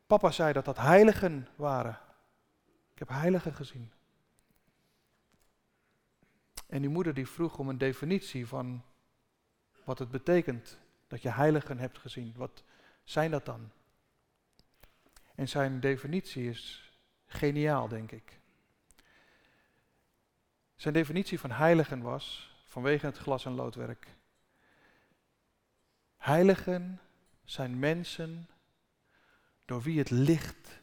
Papa 0.07 0.31
zei 0.31 0.53
dat 0.53 0.65
dat 0.65 0.77
heiligen 0.77 1.49
waren. 1.57 1.99
Ik 2.93 2.99
heb 2.99 3.09
heiligen 3.09 3.55
gezien. 3.55 3.93
En 6.67 6.81
die 6.81 6.91
moeder 6.91 7.15
die 7.15 7.29
vroeg 7.29 7.59
om 7.59 7.69
een 7.69 7.79
definitie 7.79 8.47
van 8.47 8.85
wat 9.85 9.99
het 9.99 10.11
betekent 10.11 10.79
dat 11.09 11.23
je 11.23 11.31
heiligen 11.31 11.79
hebt 11.79 11.99
gezien. 11.99 12.33
Wat 12.37 12.65
zijn 13.05 13.31
dat 13.31 13.45
dan? 13.45 13.71
En 15.35 15.49
zijn 15.49 15.81
definitie 15.81 16.49
is 16.49 16.86
geniaal, 17.27 17.89
denk 17.89 18.13
ik. 18.13 18.41
Zijn 20.77 20.95
definitie 20.95 21.41
van 21.41 21.51
heiligen 21.51 22.01
was, 22.01 22.55
vanwege 22.67 23.07
het 23.07 23.19
glas- 23.19 23.45
en 23.45 23.53
loodwerk, 23.53 24.07
heiligen 26.17 27.01
zijn 27.45 27.79
mensen 27.79 28.49
door 29.65 29.83
wie 29.83 29.99
het 29.99 30.11
licht 30.11 30.81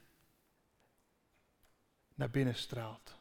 naar 2.13 2.29
binnen 2.29 2.55
straalt. 2.55 3.15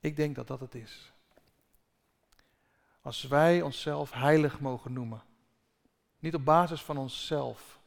Ik 0.00 0.16
denk 0.16 0.34
dat 0.34 0.46
dat 0.46 0.60
het 0.60 0.74
is. 0.74 1.12
Als 3.00 3.22
wij 3.22 3.62
onszelf 3.62 4.12
heilig 4.12 4.60
mogen 4.60 4.92
noemen, 4.92 5.22
niet 6.18 6.34
op 6.34 6.44
basis 6.44 6.82
van 6.82 6.96
onszelf, 6.96 7.80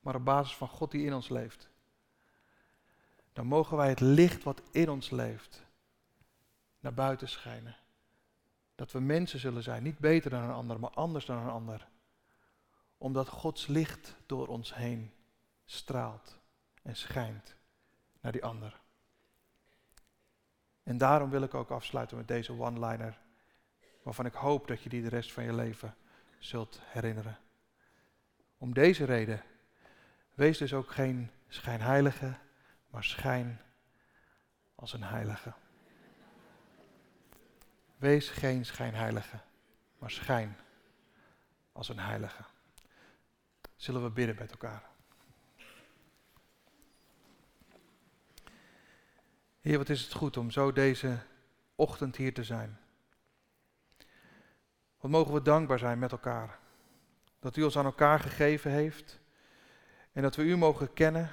maar 0.00 0.14
op 0.14 0.24
basis 0.24 0.56
van 0.56 0.68
God 0.68 0.90
die 0.90 1.06
in 1.06 1.14
ons 1.14 1.28
leeft, 1.28 1.70
dan 3.32 3.46
mogen 3.46 3.76
wij 3.76 3.88
het 3.88 4.00
licht 4.00 4.42
wat 4.42 4.62
in 4.70 4.90
ons 4.90 5.10
leeft 5.10 5.62
naar 6.80 6.94
buiten 6.94 7.28
schijnen. 7.28 7.76
Dat 8.74 8.92
we 8.92 9.00
mensen 9.00 9.38
zullen 9.38 9.62
zijn, 9.62 9.82
niet 9.82 9.98
beter 9.98 10.30
dan 10.30 10.42
een 10.42 10.50
ander, 10.50 10.80
maar 10.80 10.90
anders 10.90 11.24
dan 11.24 11.38
een 11.38 11.50
ander. 11.50 11.88
Omdat 12.98 13.28
Gods 13.28 13.66
licht 13.66 14.16
door 14.26 14.46
ons 14.46 14.74
heen 14.74 15.12
straalt 15.64 16.38
en 16.82 16.96
schijnt 16.96 17.56
naar 18.20 18.32
die 18.32 18.44
ander. 18.44 18.80
En 20.82 20.98
daarom 20.98 21.30
wil 21.30 21.42
ik 21.42 21.54
ook 21.54 21.70
afsluiten 21.70 22.16
met 22.16 22.28
deze 22.28 22.52
one-liner, 22.52 23.18
waarvan 24.02 24.26
ik 24.26 24.34
hoop 24.34 24.68
dat 24.68 24.82
je 24.82 24.88
die 24.88 25.02
de 25.02 25.08
rest 25.08 25.32
van 25.32 25.44
je 25.44 25.52
leven 25.52 25.96
zult 26.38 26.80
herinneren. 26.82 27.38
Om 28.58 28.74
deze 28.74 29.04
reden, 29.04 29.42
wees 30.40 30.58
dus 30.58 30.74
ook 30.74 30.90
geen 30.90 31.30
schijnheilige, 31.48 32.34
maar 32.90 33.04
schijn 33.04 33.60
als 34.74 34.92
een 34.92 35.02
heilige. 35.02 35.52
Wees 37.96 38.28
geen 38.28 38.66
schijnheilige, 38.66 39.40
maar 39.98 40.10
schijn 40.10 40.56
als 41.72 41.88
een 41.88 41.98
heilige. 41.98 42.44
Zullen 43.76 44.02
we 44.02 44.10
bidden 44.10 44.36
met 44.38 44.50
elkaar? 44.50 44.82
Heer, 49.60 49.78
wat 49.78 49.88
is 49.88 50.02
het 50.02 50.12
goed 50.12 50.36
om 50.36 50.50
zo 50.50 50.72
deze 50.72 51.18
ochtend 51.74 52.16
hier 52.16 52.34
te 52.34 52.44
zijn. 52.44 52.78
Wat 55.00 55.10
mogen 55.10 55.34
we 55.34 55.42
dankbaar 55.42 55.78
zijn 55.78 55.98
met 55.98 56.12
elkaar. 56.12 56.58
Dat 57.38 57.56
u 57.56 57.62
ons 57.62 57.78
aan 57.78 57.84
elkaar 57.84 58.20
gegeven 58.20 58.70
heeft. 58.70 59.19
En 60.12 60.22
dat 60.22 60.36
we 60.36 60.42
u 60.42 60.56
mogen 60.56 60.92
kennen. 60.92 61.32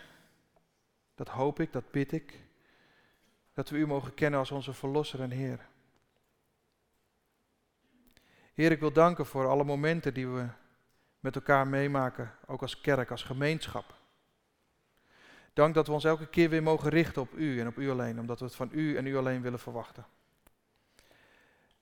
Dat 1.15 1.27
hoop 1.27 1.59
ik, 1.59 1.73
dat 1.73 1.91
bid 1.91 2.11
ik. 2.11 2.39
Dat 3.53 3.69
we 3.69 3.77
u 3.77 3.87
mogen 3.87 4.13
kennen 4.13 4.39
als 4.39 4.51
onze 4.51 4.73
Verlosser 4.73 5.21
en 5.21 5.31
Heer. 5.31 5.67
Heer, 8.53 8.71
ik 8.71 8.79
wil 8.79 8.93
danken 8.93 9.25
voor 9.25 9.47
alle 9.47 9.63
momenten 9.63 10.13
die 10.13 10.27
we 10.27 10.47
met 11.19 11.35
elkaar 11.35 11.67
meemaken, 11.67 12.31
ook 12.45 12.61
als 12.61 12.81
kerk, 12.81 13.11
als 13.11 13.23
gemeenschap. 13.23 13.95
Dank 15.53 15.73
dat 15.73 15.87
we 15.87 15.93
ons 15.93 16.03
elke 16.03 16.27
keer 16.27 16.49
weer 16.49 16.63
mogen 16.63 16.89
richten 16.89 17.21
op 17.21 17.33
U 17.33 17.59
en 17.59 17.67
op 17.67 17.77
U 17.77 17.89
alleen, 17.89 18.19
omdat 18.19 18.39
we 18.39 18.45
het 18.45 18.55
van 18.55 18.69
U 18.71 18.97
en 18.97 19.05
U 19.05 19.17
alleen 19.17 19.41
willen 19.41 19.59
verwachten. 19.59 20.05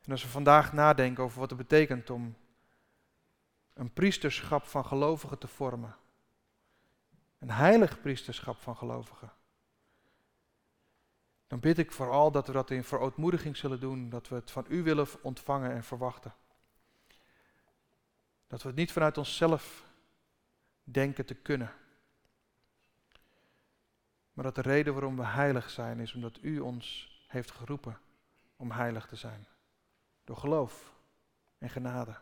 En 0.01 0.12
als 0.12 0.23
we 0.23 0.29
vandaag 0.29 0.73
nadenken 0.73 1.23
over 1.23 1.39
wat 1.39 1.49
het 1.49 1.60
betekent 1.60 2.10
om 2.10 2.36
een 3.73 3.93
priesterschap 3.93 4.65
van 4.65 4.86
gelovigen 4.86 5.38
te 5.38 5.47
vormen, 5.47 5.95
een 7.45 7.51
heilig 7.51 8.01
priesterschap 8.01 8.62
van 8.62 8.75
gelovigen, 8.75 9.31
dan 11.47 11.60
bid 11.60 11.77
ik 11.77 11.91
vooral 11.91 12.31
dat 12.31 12.47
we 12.47 12.53
dat 12.53 12.71
in 12.71 12.84
verootmoediging 12.84 13.58
zullen 13.58 13.79
doen, 13.79 14.10
dat 14.10 14.27
we 14.27 14.36
het 14.36 14.51
van 14.51 14.65
U 14.69 14.84
willen 14.84 15.08
ontvangen 15.21 15.71
en 15.71 15.84
verwachten. 15.84 16.34
Dat 18.47 18.62
we 18.62 18.67
het 18.67 18.77
niet 18.77 18.91
vanuit 18.91 19.17
onszelf 19.17 19.86
denken 20.84 21.25
te 21.25 21.34
kunnen. 21.34 21.71
Maar 24.34 24.43
dat 24.43 24.55
de 24.55 24.62
reden 24.62 24.93
waarom 24.93 25.15
we 25.15 25.25
heilig 25.25 25.69
zijn 25.69 25.99
is 25.99 26.13
omdat 26.13 26.38
u 26.41 26.60
ons 26.60 27.10
heeft 27.27 27.51
geroepen 27.51 27.99
om 28.55 28.71
heilig 28.71 29.08
te 29.08 29.15
zijn. 29.15 29.47
Door 30.23 30.38
geloof 30.38 30.93
en 31.58 31.69
genade. 31.69 32.15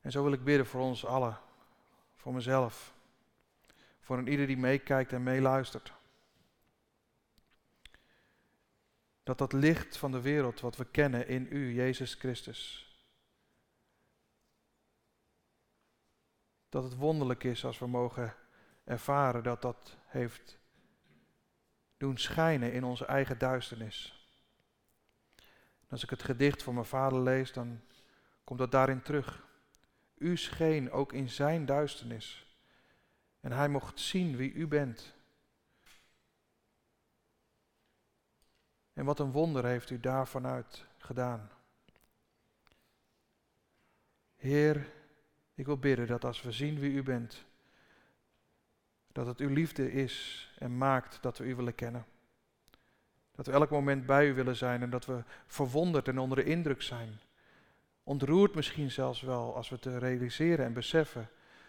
En 0.00 0.10
zo 0.10 0.22
wil 0.22 0.32
ik 0.32 0.44
bidden 0.44 0.66
voor 0.66 0.80
ons 0.80 1.06
allen, 1.06 1.38
voor 2.14 2.34
mezelf, 2.34 2.94
voor 4.00 4.18
een 4.18 4.28
ieder 4.28 4.46
die 4.46 4.56
meekijkt 4.56 5.12
en 5.12 5.22
meeluistert. 5.22 5.92
Dat 9.22 9.38
dat 9.38 9.52
licht 9.52 9.96
van 9.96 10.10
de 10.10 10.20
wereld 10.20 10.60
wat 10.60 10.76
we 10.76 10.84
kennen 10.84 11.28
in 11.28 11.46
U, 11.50 11.74
Jezus 11.74 12.14
Christus, 12.14 12.90
dat 16.68 16.82
het 16.82 16.96
wonderlijk 16.96 17.44
is 17.44 17.64
als 17.64 17.78
we 17.78 17.86
mogen 17.86 18.34
ervaren 18.84 19.42
dat 19.42 19.62
dat 19.62 19.96
heeft 20.06 20.58
doen 21.96 22.18
schijnen 22.18 22.72
in 22.72 22.84
onze 22.84 23.04
eigen 23.04 23.38
duisternis. 23.38 24.28
als 25.88 26.02
ik 26.02 26.10
het 26.10 26.22
gedicht 26.22 26.62
van 26.62 26.74
mijn 26.74 26.86
vader 26.86 27.20
lees, 27.20 27.52
dan 27.52 27.80
komt 28.44 28.58
dat 28.58 28.72
daarin 28.72 29.02
terug. 29.02 29.48
U 30.20 30.36
scheen 30.36 30.90
ook 30.90 31.12
in 31.12 31.28
zijn 31.28 31.66
duisternis. 31.66 32.56
En 33.40 33.52
hij 33.52 33.68
mocht 33.68 34.00
zien 34.00 34.36
wie 34.36 34.52
u 34.52 34.66
bent. 34.66 35.14
En 38.92 39.04
wat 39.04 39.18
een 39.18 39.32
wonder 39.32 39.64
heeft 39.64 39.90
u 39.90 40.00
daarvanuit 40.00 40.86
gedaan. 40.98 41.50
Heer, 44.36 44.92
ik 45.54 45.66
wil 45.66 45.78
bidden 45.78 46.06
dat 46.06 46.24
als 46.24 46.42
we 46.42 46.52
zien 46.52 46.78
wie 46.78 46.92
u 46.92 47.02
bent, 47.02 47.44
dat 49.12 49.26
het 49.26 49.38
uw 49.38 49.48
liefde 49.48 49.92
is 49.92 50.48
en 50.58 50.78
maakt 50.78 51.22
dat 51.22 51.38
we 51.38 51.44
u 51.44 51.54
willen 51.54 51.74
kennen. 51.74 52.06
Dat 53.32 53.46
we 53.46 53.52
elk 53.52 53.70
moment 53.70 54.06
bij 54.06 54.28
u 54.28 54.34
willen 54.34 54.56
zijn 54.56 54.82
en 54.82 54.90
dat 54.90 55.06
we 55.06 55.24
verwonderd 55.46 56.08
en 56.08 56.18
onder 56.18 56.36
de 56.36 56.44
indruk 56.44 56.82
zijn. 56.82 57.20
Ontroerd 58.10 58.54
misschien 58.54 58.90
zelfs 58.90 59.20
wel 59.20 59.56
als 59.56 59.68
we 59.68 59.78
te 59.78 59.98
realiseren 59.98 60.64
en 60.64 60.72
beseffen 60.72 61.28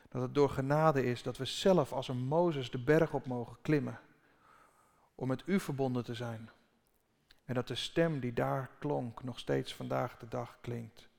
dat 0.09 0.21
het 0.21 0.33
door 0.35 0.49
genade 0.49 1.03
is 1.03 1.23
dat 1.23 1.37
we 1.37 1.45
zelf 1.45 1.91
als 1.91 2.07
een 2.07 2.17
Mozes 2.17 2.71
de 2.71 2.83
berg 2.83 3.13
op 3.13 3.25
mogen 3.25 3.57
klimmen. 3.61 3.99
Om 5.15 5.27
met 5.27 5.43
u 5.45 5.59
verbonden 5.59 6.03
te 6.03 6.13
zijn. 6.13 6.49
En 7.45 7.53
dat 7.53 7.67
de 7.67 7.75
stem 7.75 8.19
die 8.19 8.33
daar 8.33 8.69
klonk 8.79 9.23
nog 9.23 9.39
steeds 9.39 9.75
vandaag 9.75 10.17
de 10.17 10.27
dag 10.27 10.57
klinkt. 10.61 11.09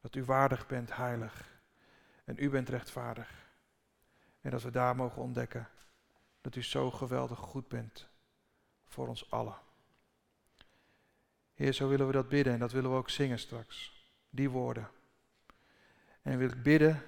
Dat 0.00 0.14
u 0.14 0.24
waardig 0.24 0.66
bent, 0.66 0.96
heilig. 0.96 1.60
En 2.24 2.36
u 2.38 2.50
bent 2.50 2.68
rechtvaardig. 2.68 3.50
En 4.40 4.50
dat 4.50 4.62
we 4.62 4.70
daar 4.70 4.96
mogen 4.96 5.22
ontdekken 5.22 5.68
dat 6.40 6.56
u 6.56 6.62
zo 6.62 6.90
geweldig 6.90 7.38
goed 7.38 7.68
bent 7.68 8.08
voor 8.84 9.08
ons 9.08 9.30
allen. 9.30 9.56
Heer, 11.62 11.72
zo 11.72 11.88
willen 11.88 12.06
we 12.06 12.12
dat 12.12 12.28
bidden 12.28 12.52
en 12.52 12.58
dat 12.58 12.72
willen 12.72 12.90
we 12.90 12.96
ook 12.96 13.10
zingen 13.10 13.38
straks. 13.38 14.06
Die 14.30 14.50
woorden. 14.50 14.90
En 16.22 16.38
wil 16.38 16.48
ik 16.48 16.62
bidden 16.62 17.02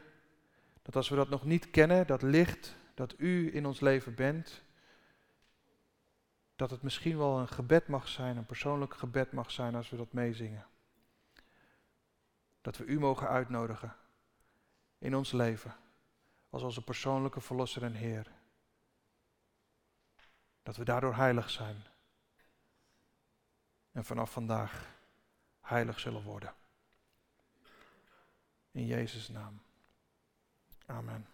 dat 0.83 0.97
als 0.97 1.09
we 1.09 1.17
dat 1.17 1.29
nog 1.29 1.45
niet 1.45 1.71
kennen, 1.71 2.07
dat 2.07 2.23
licht 2.23 2.77
dat 2.95 3.15
u 3.17 3.55
in 3.55 3.67
ons 3.67 3.81
leven 3.81 4.15
bent, 4.15 4.63
dat 6.57 6.71
het 6.71 6.83
misschien 6.83 7.19
wel 7.19 7.39
een 7.39 7.49
gebed 7.49 7.89
mag 7.89 8.09
zijn, 8.09 8.37
een 8.37 8.47
persoonlijk 8.47 8.95
gebed 8.95 9.33
mag 9.33 9.51
zijn 9.51 9.75
als 9.75 9.91
we 9.91 9.97
dat 9.97 10.13
meezingen. 10.13 10.67
Dat 12.61 12.77
we 12.77 12.85
u 12.85 12.99
mogen 12.99 13.29
uitnodigen 13.29 13.97
in 14.99 15.17
ons 15.17 15.33
leven 15.33 15.77
als 16.51 16.63
onze 16.63 16.85
persoonlijke 16.85 17.41
verlosser 17.41 17.83
en 17.83 17.95
Heer. 17.95 18.33
Dat 20.63 20.77
we 20.77 20.85
daardoor 20.85 21.15
heilig 21.15 21.51
zijn. 21.51 21.85
En 23.95 24.05
vanaf 24.05 24.31
vandaag 24.33 24.87
heilig 25.61 26.01
zullen 26.01 26.23
worden. 26.23 26.55
In 28.71 28.87
Jezus' 28.87 29.29
naam. 29.29 29.63
Amen. 30.87 31.34